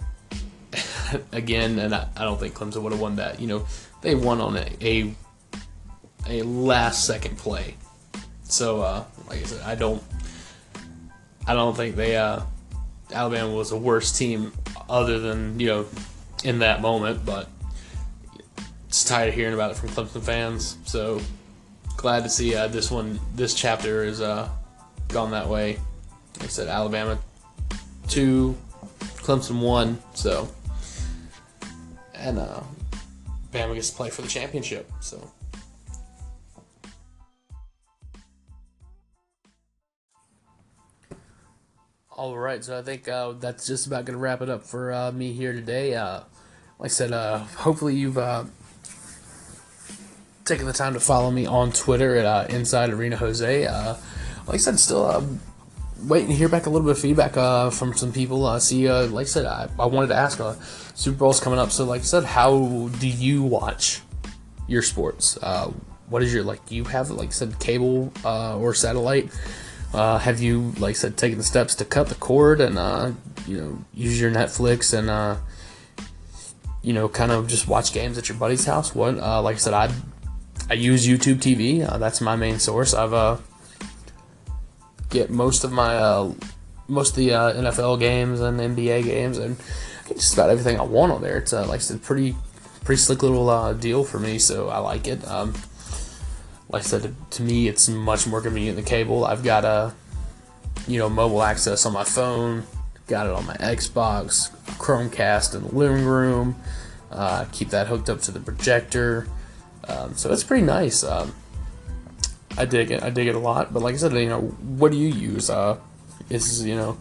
again, 1.32 1.78
and 1.78 1.94
I, 1.94 2.08
I 2.16 2.24
don't 2.24 2.40
think 2.40 2.54
Clemson 2.54 2.82
would 2.82 2.92
have 2.92 3.00
won 3.00 3.16
that. 3.16 3.40
You 3.40 3.46
know, 3.46 3.66
they 4.00 4.14
won 4.14 4.40
on 4.40 4.56
a 4.56 4.68
a, 4.80 5.14
a 6.26 6.42
last 6.42 7.04
second 7.04 7.36
play. 7.38 7.76
So, 8.44 8.80
uh, 8.80 9.04
like 9.28 9.40
I 9.40 9.44
said, 9.44 9.60
I 9.62 9.74
don't 9.74 10.02
I 11.48 11.54
don't 11.54 11.74
think 11.74 11.96
they 11.96 12.14
uh, 12.14 12.42
Alabama 13.10 13.52
was 13.54 13.72
a 13.72 13.76
worse 13.76 14.16
team 14.16 14.52
other 14.88 15.18
than 15.18 15.58
you 15.58 15.66
know 15.68 15.86
in 16.44 16.58
that 16.58 16.82
moment, 16.82 17.24
but 17.24 17.48
just 18.88 19.08
tired 19.08 19.30
of 19.30 19.34
hearing 19.34 19.54
about 19.54 19.70
it 19.70 19.78
from 19.78 19.88
Clemson 19.88 20.22
fans. 20.22 20.76
So 20.84 21.20
glad 21.96 22.22
to 22.24 22.28
see 22.28 22.54
uh, 22.54 22.68
this 22.68 22.90
one, 22.90 23.18
this 23.34 23.54
chapter 23.54 24.04
is 24.04 24.20
uh, 24.20 24.48
gone 25.08 25.30
that 25.30 25.48
way. 25.48 25.78
Like 26.34 26.44
I 26.44 26.48
said, 26.48 26.68
Alabama 26.68 27.18
two, 28.08 28.54
Clemson 29.00 29.60
one. 29.60 29.98
So 30.14 30.48
and 32.14 32.38
uh, 32.38 32.60
Bama 33.52 33.74
gets 33.74 33.88
to 33.88 33.96
play 33.96 34.10
for 34.10 34.20
the 34.20 34.28
championship. 34.28 34.90
So. 35.00 35.30
All 42.18 42.36
right, 42.36 42.64
so 42.64 42.76
I 42.76 42.82
think 42.82 43.06
uh, 43.06 43.34
that's 43.38 43.64
just 43.64 43.86
about 43.86 44.04
going 44.04 44.16
to 44.16 44.20
wrap 44.20 44.42
it 44.42 44.50
up 44.50 44.64
for 44.64 44.92
uh, 44.92 45.12
me 45.12 45.32
here 45.32 45.52
today. 45.52 45.94
Uh, 45.94 46.22
like 46.80 46.86
I 46.86 46.88
said, 46.88 47.12
uh, 47.12 47.38
hopefully 47.38 47.94
you've 47.94 48.18
uh, 48.18 48.42
taken 50.44 50.66
the 50.66 50.72
time 50.72 50.94
to 50.94 51.00
follow 51.00 51.30
me 51.30 51.46
on 51.46 51.70
Twitter 51.70 52.16
at 52.16 52.24
uh, 52.24 52.46
Inside 52.48 52.90
Arena 52.90 53.16
Jose. 53.18 53.68
like 53.68 53.98
I 54.48 54.56
said, 54.56 54.80
still 54.80 55.38
waiting 56.08 56.26
to 56.30 56.34
hear 56.34 56.48
back 56.48 56.66
a 56.66 56.70
little 56.70 56.88
bit 56.88 56.96
of 56.96 56.98
feedback 56.98 57.34
from 57.72 57.94
some 57.94 58.10
people. 58.12 58.58
see, 58.58 58.90
like 58.90 59.26
I 59.26 59.28
said, 59.28 59.46
I, 59.46 59.68
I 59.78 59.86
wanted 59.86 60.08
to 60.08 60.16
ask, 60.16 60.40
Super 60.96 61.16
Bowl's 61.16 61.38
coming 61.38 61.60
up, 61.60 61.70
so 61.70 61.84
like 61.84 62.00
I 62.00 62.04
said, 62.04 62.24
how 62.24 62.88
do 62.98 63.06
you 63.06 63.44
watch 63.44 64.00
your 64.66 64.82
sports? 64.82 65.38
what 66.08 66.24
is 66.24 66.34
your 66.34 66.42
like? 66.42 66.68
You 66.68 66.82
have 66.82 67.10
like 67.10 67.28
I 67.28 67.30
said, 67.30 67.60
cable 67.60 68.12
or 68.24 68.74
satellite? 68.74 69.30
Uh, 69.92 70.18
have 70.18 70.40
you, 70.40 70.72
like 70.78 70.90
I 70.90 70.92
said, 70.92 71.16
taken 71.16 71.38
the 71.38 71.44
steps 71.44 71.74
to 71.76 71.84
cut 71.84 72.08
the 72.08 72.14
cord 72.14 72.60
and 72.60 72.78
uh, 72.78 73.12
you 73.46 73.58
know 73.58 73.78
use 73.94 74.20
your 74.20 74.30
Netflix 74.30 74.96
and 74.96 75.08
uh, 75.08 75.36
you 76.82 76.92
know 76.92 77.08
kind 77.08 77.32
of 77.32 77.48
just 77.48 77.68
watch 77.68 77.92
games 77.92 78.18
at 78.18 78.28
your 78.28 78.36
buddy's 78.36 78.66
house? 78.66 78.94
What, 78.94 79.18
uh, 79.18 79.40
like 79.40 79.56
I 79.56 79.58
said, 79.58 79.74
I 79.74 79.90
I 80.68 80.74
use 80.74 81.06
YouTube 81.06 81.36
TV. 81.36 81.90
Uh, 81.90 81.96
that's 81.96 82.20
my 82.20 82.36
main 82.36 82.58
source. 82.58 82.92
I've 82.92 83.14
uh, 83.14 83.38
get 85.08 85.30
most 85.30 85.64
of 85.64 85.72
my 85.72 86.32
most 86.86 87.10
of 87.10 87.16
the 87.16 87.30
NFL 87.30 87.98
games 87.98 88.40
and 88.40 88.60
NBA 88.60 89.04
games 89.04 89.38
and 89.38 89.56
just 90.08 90.34
about 90.34 90.50
everything 90.50 90.78
I 90.78 90.82
want 90.82 91.12
on 91.12 91.22
there. 91.22 91.38
It's 91.38 91.52
like 91.52 91.68
I 91.70 91.78
said, 91.78 92.02
pretty 92.02 92.36
pretty 92.84 93.00
slick 93.00 93.22
little 93.22 93.74
deal 93.74 94.04
for 94.04 94.18
me, 94.18 94.38
so 94.38 94.68
I 94.68 94.78
like 94.78 95.06
it. 95.06 95.26
Um, 95.26 95.54
like 96.70 96.82
I 96.82 96.84
said, 96.84 97.14
to 97.30 97.42
me, 97.42 97.68
it's 97.68 97.88
much 97.88 98.26
more 98.26 98.40
convenient 98.40 98.76
than 98.76 98.84
cable. 98.84 99.24
I've 99.24 99.42
got 99.42 99.64
a, 99.64 99.94
you 100.86 100.98
know, 100.98 101.08
mobile 101.08 101.42
access 101.42 101.86
on 101.86 101.92
my 101.92 102.04
phone. 102.04 102.64
Got 103.06 103.26
it 103.26 103.32
on 103.32 103.46
my 103.46 103.54
Xbox, 103.54 104.50
Chromecast 104.76 105.54
in 105.54 105.62
the 105.62 105.74
living 105.74 106.04
room. 106.04 106.56
Uh, 107.10 107.46
keep 107.52 107.70
that 107.70 107.86
hooked 107.86 108.10
up 108.10 108.20
to 108.22 108.30
the 108.30 108.40
projector. 108.40 109.26
Um, 109.88 110.14
so 110.14 110.30
it's 110.30 110.44
pretty 110.44 110.64
nice. 110.64 111.02
Um, 111.02 111.34
I 112.58 112.66
dig 112.66 112.90
it. 112.90 113.02
I 113.02 113.08
dig 113.08 113.28
it 113.28 113.34
a 113.34 113.38
lot. 113.38 113.72
But 113.72 113.82
like 113.82 113.94
I 113.94 113.98
said, 113.98 114.12
you 114.12 114.28
know, 114.28 114.40
what 114.40 114.92
do 114.92 114.98
you 114.98 115.08
use? 115.08 115.48
Uh, 115.48 115.78
is 116.28 116.66
you 116.66 116.76
know, 116.76 116.98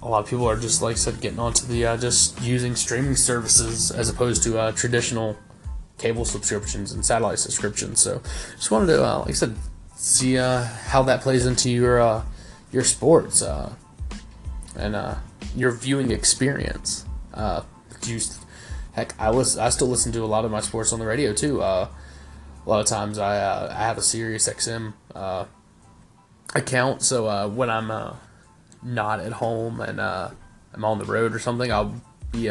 a 0.00 0.08
lot 0.08 0.20
of 0.20 0.30
people 0.30 0.48
are 0.48 0.56
just 0.56 0.80
like 0.80 0.92
I 0.92 0.98
said, 0.98 1.20
getting 1.20 1.38
onto 1.38 1.66
the 1.66 1.84
uh, 1.84 1.96
just 1.98 2.40
using 2.40 2.74
streaming 2.74 3.16
services 3.16 3.90
as 3.90 4.08
opposed 4.08 4.42
to 4.44 4.58
uh, 4.58 4.72
traditional 4.72 5.36
cable 6.02 6.24
subscriptions 6.24 6.92
and 6.92 7.04
satellite 7.06 7.38
subscriptions. 7.38 8.00
So 8.00 8.20
just 8.56 8.70
wanted 8.70 8.86
to, 8.86 9.04
uh, 9.04 9.18
like 9.20 9.28
I 9.28 9.32
said, 9.32 9.56
see 9.94 10.36
uh, 10.36 10.64
how 10.64 11.04
that 11.04 11.20
plays 11.20 11.46
into 11.46 11.70
your 11.70 12.00
uh, 12.00 12.24
your 12.72 12.82
sports 12.82 13.40
uh, 13.40 13.72
and 14.76 14.96
uh, 14.96 15.14
your 15.54 15.70
viewing 15.70 16.10
experience. 16.10 17.06
Uh, 17.32 17.62
you, 18.04 18.18
heck, 18.94 19.14
I 19.18 19.30
was 19.30 19.56
I 19.56 19.68
still 19.68 19.86
listen 19.86 20.10
to 20.12 20.24
a 20.24 20.26
lot 20.26 20.44
of 20.44 20.50
my 20.50 20.60
sports 20.60 20.92
on 20.92 20.98
the 20.98 21.06
radio 21.06 21.32
too. 21.32 21.62
a 21.62 21.88
lot 22.66 22.80
of 22.80 22.86
times 22.86 23.16
I 23.16 23.36
I 23.70 23.84
have 23.84 23.96
a 23.96 24.02
Sirius 24.02 24.48
XM 24.48 24.94
account, 26.54 27.02
so 27.02 27.48
when 27.48 27.70
I'm 27.70 28.16
not 28.82 29.20
at 29.20 29.32
home 29.34 29.80
and 29.80 30.00
I'm 30.00 30.84
on 30.84 30.98
the 30.98 31.04
road 31.04 31.32
or 31.32 31.38
something, 31.38 31.70
I'll 31.70 31.94
be 32.32 32.50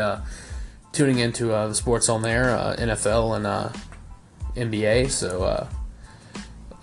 tuning 0.91 1.19
into 1.19 1.53
uh, 1.53 1.67
the 1.67 1.75
sports 1.75 2.09
on 2.09 2.21
there, 2.21 2.55
uh, 2.55 2.75
NFL 2.77 3.37
and 3.37 3.47
uh, 3.47 3.69
NBA. 4.55 5.09
So, 5.09 5.43
uh, 5.43 5.67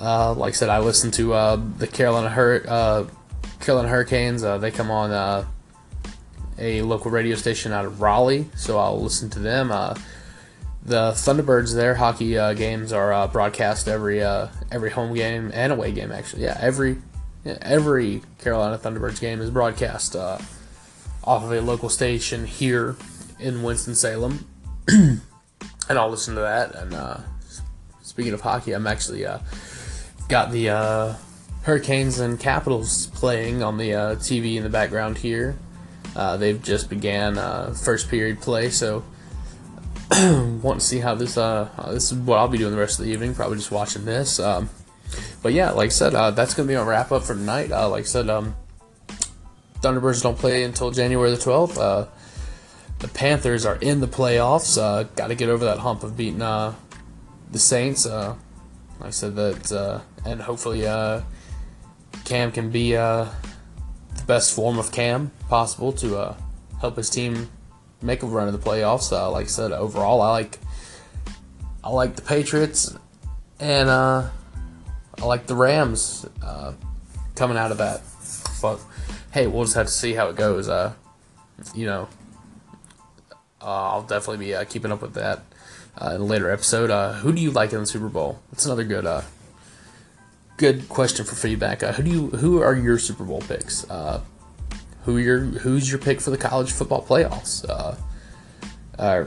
uh, 0.01 0.35
like 0.35 0.55
I 0.55 0.57
said, 0.57 0.69
I 0.69 0.79
listen 0.79 1.11
to 1.13 1.35
uh, 1.35 1.57
the 1.57 1.87
Carolina 1.87 2.31
Hur- 2.31 3.09
Carolina 3.61 3.89
Hurricanes. 3.89 4.43
they 4.43 4.71
come 4.71 4.91
on 4.91 5.47
a 6.59 6.83
local 6.83 7.11
radio 7.11 7.37
station 7.37 7.73
out 7.73 7.85
of 7.85 8.01
Raleigh, 8.01 8.49
so 8.57 8.79
I'll 8.79 9.01
listen 9.01 9.31
to 9.31 9.39
them. 9.39 9.69
the 9.69 11.13
Thunderbirds, 11.13 11.75
their 11.75 11.95
hockey 11.95 12.33
games 12.55 12.93
are 12.93 13.29
broadcast 13.29 13.89
every 13.89 14.23
every 14.23 14.91
home 14.91 15.15
game 15.15 15.51
and 15.53 15.73
away 15.73 15.93
game. 15.93 16.13
Actually, 16.13 16.45
yeah, 16.45 16.57
every 16.61 16.99
every 17.45 18.23
Carolina 18.39 18.79
Thunderbirds 18.79 19.21
game 19.21 19.41
is 19.41 19.51
broadcast 19.51 20.17
off 20.17 21.45
of 21.45 21.53
a 21.53 21.61
local 21.61 21.89
station 21.89 22.47
here 22.47 22.97
in 23.41 23.63
Winston 23.63 23.95
Salem, 23.95 24.47
and 24.89 25.21
I'll 25.89 26.11
listen 26.11 26.35
to 26.35 26.41
that. 26.41 26.75
And 26.75 26.95
uh, 26.95 27.19
speaking 28.03 28.33
of 28.33 28.41
hockey, 28.41 28.73
I'm 28.73 28.87
actually 28.87 29.27
uh, 29.27 29.39
got 30.29 30.51
the 30.51 30.71
uh, 30.71 31.15
Hurricanes 31.63 32.19
and 32.19 32.39
Capitals 32.39 33.07
playing 33.09 33.63
on 33.63 33.79
the 33.79 33.95
uh, 33.95 34.15
TV 34.17 34.57
in 34.57 34.63
the 34.63 34.71
background 34.71 35.19
here. 35.19 35.57
Uh, 36.17 36.37
they've 36.37 36.63
just 36.63 36.91
began 36.91 37.39
uh, 37.39 37.73
first 37.73 38.09
period 38.09 38.41
play, 38.41 38.71
so 38.71 39.05
want 40.63 40.81
to 40.81 40.87
see 40.87 40.99
how 40.99 41.15
this 41.15 41.35
this 41.35 42.13
is 42.13 42.15
what 42.15 42.39
I'll 42.39 42.49
be 42.49 42.59
doing 42.59 42.73
the 42.73 42.79
rest 42.79 42.99
of 42.99 43.05
the 43.05 43.13
evening. 43.13 43.35
Probably 43.35 43.59
just 43.59 43.71
watching 43.71 44.05
this. 44.05 44.41
Um, 44.41 44.71
but 45.43 45.53
yeah, 45.53 45.71
like 45.71 45.87
I 45.87 45.91
said, 45.91 46.11
that's 46.35 46.55
gonna 46.55 46.67
be 46.67 46.75
my 46.75 46.83
wrap 46.83 47.13
up 47.13 47.23
for 47.23 47.35
tonight. 47.35 47.71
like 47.71 48.05
I 48.05 48.07
said, 48.07 48.29
um, 48.29 48.57
Thunderbirds 49.81 50.23
don't 50.23 50.37
play 50.37 50.65
until 50.65 50.91
January 50.91 51.31
the 51.31 51.37
12th 51.37 52.09
the 52.99 53.09
Panthers 53.09 53.65
are 53.65 53.77
in 53.77 54.01
the 54.01 54.09
playoffs. 54.09 54.81
Uh, 54.81 55.05
Got 55.05 55.29
to 55.29 55.35
get 55.35 55.49
over 55.49 55.65
that 55.67 55.79
hump 55.79 56.03
of 56.03 56.17
beating 56.17 56.43
uh, 56.43 56.75
the 57.51 57.59
Saints. 57.59 58.07
Uh, 58.07 58.35
like 58.99 59.09
I 59.09 59.11
said 59.11 59.37
that, 59.37 59.73
uh, 59.73 60.01
and 60.25 60.41
hopefully 60.41 60.87
uh, 60.87 61.23
Cam 62.25 62.51
can 62.51 62.71
be 62.71 62.97
uh, 62.97 63.27
the 64.17 64.23
best 64.27 64.55
form 64.55 64.79
of 64.79 64.91
Cam 64.91 65.31
possible 65.49 65.93
to 65.93 66.35
help 66.81 66.97
his 66.97 67.09
team 67.09 67.49
make 68.03 68.23
a 68.23 68.27
run 68.27 68.49
in 68.49 68.55
the 68.55 68.61
playoffs. 68.61 69.13
Like 69.13 69.47
I 69.47 69.49
said, 69.49 69.73
overall, 69.73 70.21
I 70.21 70.31
like 70.31 70.59
I 71.85 71.91
like 71.91 72.17
the 72.17 72.23
Patriots, 72.23 72.97
and 73.61 73.89
I 73.89 74.31
like 75.23 75.47
the 75.47 75.55
Rams 75.55 76.27
coming 77.37 77.57
out 77.57 77.71
of 77.71 77.79
that. 77.79 78.03
But 78.61 78.81
hey, 79.31 79.47
we'll 79.47 79.63
just 79.63 79.77
have 79.77 79.87
to 79.87 79.93
see 79.93 80.15
how 80.15 80.29
it 80.29 80.35
goes. 80.35 80.67
You 81.75 81.87
know, 81.87 82.09
I'll 83.69 84.03
definitely 84.03 84.47
be 84.47 84.55
uh, 84.55 84.65
keeping 84.65 84.93
up 84.93 85.03
with 85.03 85.15
that 85.15 85.43
uh, 86.01 86.13
in 86.15 86.21
a 86.21 86.25
later 86.25 86.51
episode. 86.51 86.91
Uh, 86.91 87.15
who 87.15 87.33
do 87.33 87.41
you 87.41 87.51
like 87.51 87.73
in 87.73 87.81
the 87.81 87.87
Super 87.87 88.09
Bowl? 88.09 88.41
That's 88.51 88.67
another 88.67 88.85
good 88.85 89.07
uh, 89.07 89.23
good 90.57 90.89
question 90.89 91.25
for 91.25 91.35
feedback. 91.35 91.83
Uh, 91.83 91.93
who 91.93 92.03
do 92.03 92.11
you 92.11 92.27
who 92.29 92.63
are 92.63 92.75
your 92.75 92.99
Super 92.99 93.25
Bowl 93.25 93.41
picks? 93.41 93.89
Uh, 93.89 94.21
who 95.05 95.17
your 95.17 95.41
who's 95.41 95.91
your 95.91 95.99
pick 95.99 96.21
for 96.21 96.31
the 96.31 96.37
college 96.37 96.71
football 96.71 97.03
playoffs? 97.03 97.65
Uh, 97.69 97.97
uh, 98.99 99.25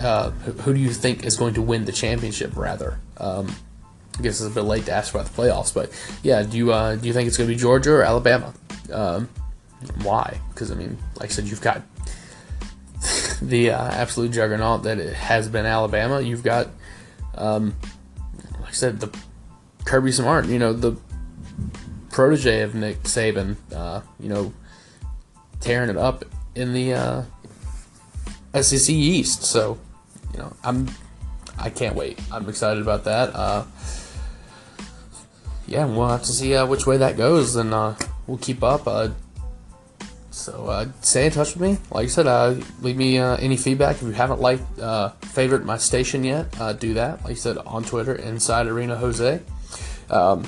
uh, 0.00 0.30
who, 0.30 0.52
who 0.52 0.74
do 0.74 0.80
you 0.80 0.90
think 0.90 1.26
is 1.26 1.36
going 1.36 1.54
to 1.54 1.62
win 1.62 1.84
the 1.84 1.92
championship? 1.92 2.56
Rather, 2.56 2.98
um, 3.18 3.54
I 4.18 4.22
guess 4.22 4.40
it's 4.40 4.50
a 4.50 4.54
bit 4.54 4.62
late 4.62 4.86
to 4.86 4.92
ask 4.92 5.12
about 5.12 5.26
the 5.26 5.42
playoffs, 5.42 5.74
but 5.74 5.90
yeah, 6.22 6.42
do 6.42 6.56
you 6.56 6.72
uh, 6.72 6.96
do 6.96 7.06
you 7.06 7.12
think 7.12 7.26
it's 7.28 7.36
going 7.36 7.48
to 7.48 7.54
be 7.54 7.60
Georgia 7.60 7.92
or 7.92 8.02
Alabama? 8.02 8.54
Um, 8.92 9.28
why? 10.02 10.40
Because 10.50 10.70
I 10.70 10.74
mean, 10.74 10.96
like 11.16 11.30
I 11.30 11.32
said, 11.32 11.46
you've 11.46 11.60
got 11.60 11.82
the 13.48 13.70
uh, 13.70 13.90
absolute 13.90 14.32
juggernaut 14.32 14.84
that 14.84 14.98
it 14.98 15.14
has 15.14 15.48
been 15.48 15.66
Alabama. 15.66 16.20
You've 16.20 16.42
got, 16.42 16.68
um, 17.34 17.74
like 18.60 18.70
I 18.70 18.72
said, 18.72 19.00
the 19.00 19.16
Kirby 19.84 20.12
Smart. 20.12 20.46
You 20.46 20.58
know, 20.58 20.72
the 20.72 20.96
protege 22.10 22.62
of 22.62 22.74
Nick 22.74 23.02
Saban. 23.02 23.56
Uh, 23.74 24.02
you 24.20 24.28
know, 24.28 24.52
tearing 25.60 25.90
it 25.90 25.96
up 25.96 26.24
in 26.54 26.72
the 26.72 26.94
uh, 26.94 27.22
SEC 28.60 28.90
East. 28.90 29.42
So, 29.42 29.78
you 30.32 30.38
know, 30.38 30.54
I'm 30.64 30.88
I 31.58 31.70
can't 31.70 31.94
wait. 31.94 32.20
I'm 32.30 32.48
excited 32.48 32.82
about 32.82 33.04
that. 33.04 33.34
Uh, 33.34 33.64
yeah, 35.66 35.86
we'll 35.86 36.08
have 36.08 36.22
to 36.22 36.32
see 36.32 36.54
uh, 36.54 36.66
which 36.66 36.86
way 36.86 36.96
that 36.96 37.16
goes, 37.16 37.56
and 37.56 37.72
uh, 37.72 37.94
we'll 38.26 38.38
keep 38.38 38.62
up. 38.62 38.86
So 40.32 40.66
uh, 40.66 40.88
stay 41.02 41.26
in 41.26 41.32
touch 41.32 41.54
with 41.54 41.62
me. 41.62 41.78
Like 41.90 42.04
I 42.04 42.08
said, 42.08 42.26
uh, 42.26 42.54
leave 42.80 42.96
me 42.96 43.18
uh, 43.18 43.36
any 43.36 43.58
feedback 43.58 43.96
if 43.96 44.02
you 44.02 44.12
haven't 44.12 44.40
liked, 44.40 44.78
uh, 44.78 45.10
favorite 45.10 45.64
my 45.64 45.76
station 45.76 46.24
yet. 46.24 46.58
Uh, 46.58 46.72
do 46.72 46.94
that. 46.94 47.22
Like 47.22 47.32
I 47.32 47.34
said 47.34 47.58
on 47.58 47.84
Twitter, 47.84 48.14
Inside 48.14 48.66
Arena 48.66 48.96
Jose. 48.96 49.40
Um, 50.08 50.42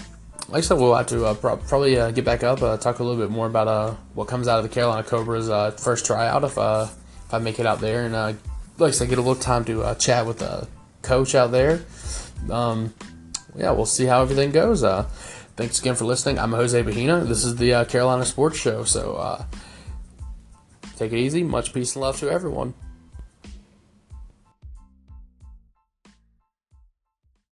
like 0.48 0.58
I 0.58 0.60
said, 0.62 0.78
we'll 0.78 0.94
have 0.94 1.06
to 1.08 1.26
uh, 1.26 1.34
pro- 1.34 1.58
probably 1.58 1.94
get 2.12 2.24
back 2.24 2.42
up, 2.42 2.60
talk 2.80 2.98
a 2.98 3.04
little 3.04 3.20
bit 3.20 3.30
more 3.30 3.46
about 3.46 3.98
what 4.14 4.26
comes 4.26 4.48
out 4.48 4.58
of 4.58 4.62
the 4.62 4.70
Carolina 4.70 5.02
Cobras 5.02 5.48
first 5.80 6.06
tryout 6.06 6.44
if 6.44 6.52
if 6.52 7.32
I 7.32 7.38
make 7.38 7.58
it 7.58 7.66
out 7.66 7.80
there, 7.80 8.04
and 8.04 8.14
like 8.78 8.88
I 8.88 8.90
said, 8.90 9.08
get 9.08 9.18
a 9.18 9.22
little 9.22 9.40
time 9.40 9.64
to 9.66 9.94
chat 9.98 10.26
with 10.26 10.38
the 10.38 10.66
coach 11.02 11.34
out 11.34 11.50
there. 11.50 11.84
Um, 12.50 12.92
yeah, 13.54 13.70
we'll 13.70 13.86
see 13.86 14.04
how 14.06 14.22
everything 14.22 14.50
goes. 14.50 14.82
Thanks 15.56 15.80
again 15.80 15.94
for 15.94 16.04
listening. 16.04 16.38
I'm 16.38 16.52
Jose 16.52 16.82
Bahina. 16.82 17.26
This 17.26 17.44
is 17.44 17.56
the 17.56 17.86
Carolina 17.88 18.24
Sports 18.24 18.58
Show. 18.58 18.84
So 18.84 19.46
take 20.96 21.12
it 21.12 21.18
easy. 21.18 21.42
Much 21.42 21.72
peace 21.72 21.94
and 21.94 22.02
love 22.02 22.18
to 22.20 22.30
everyone. 22.30 22.74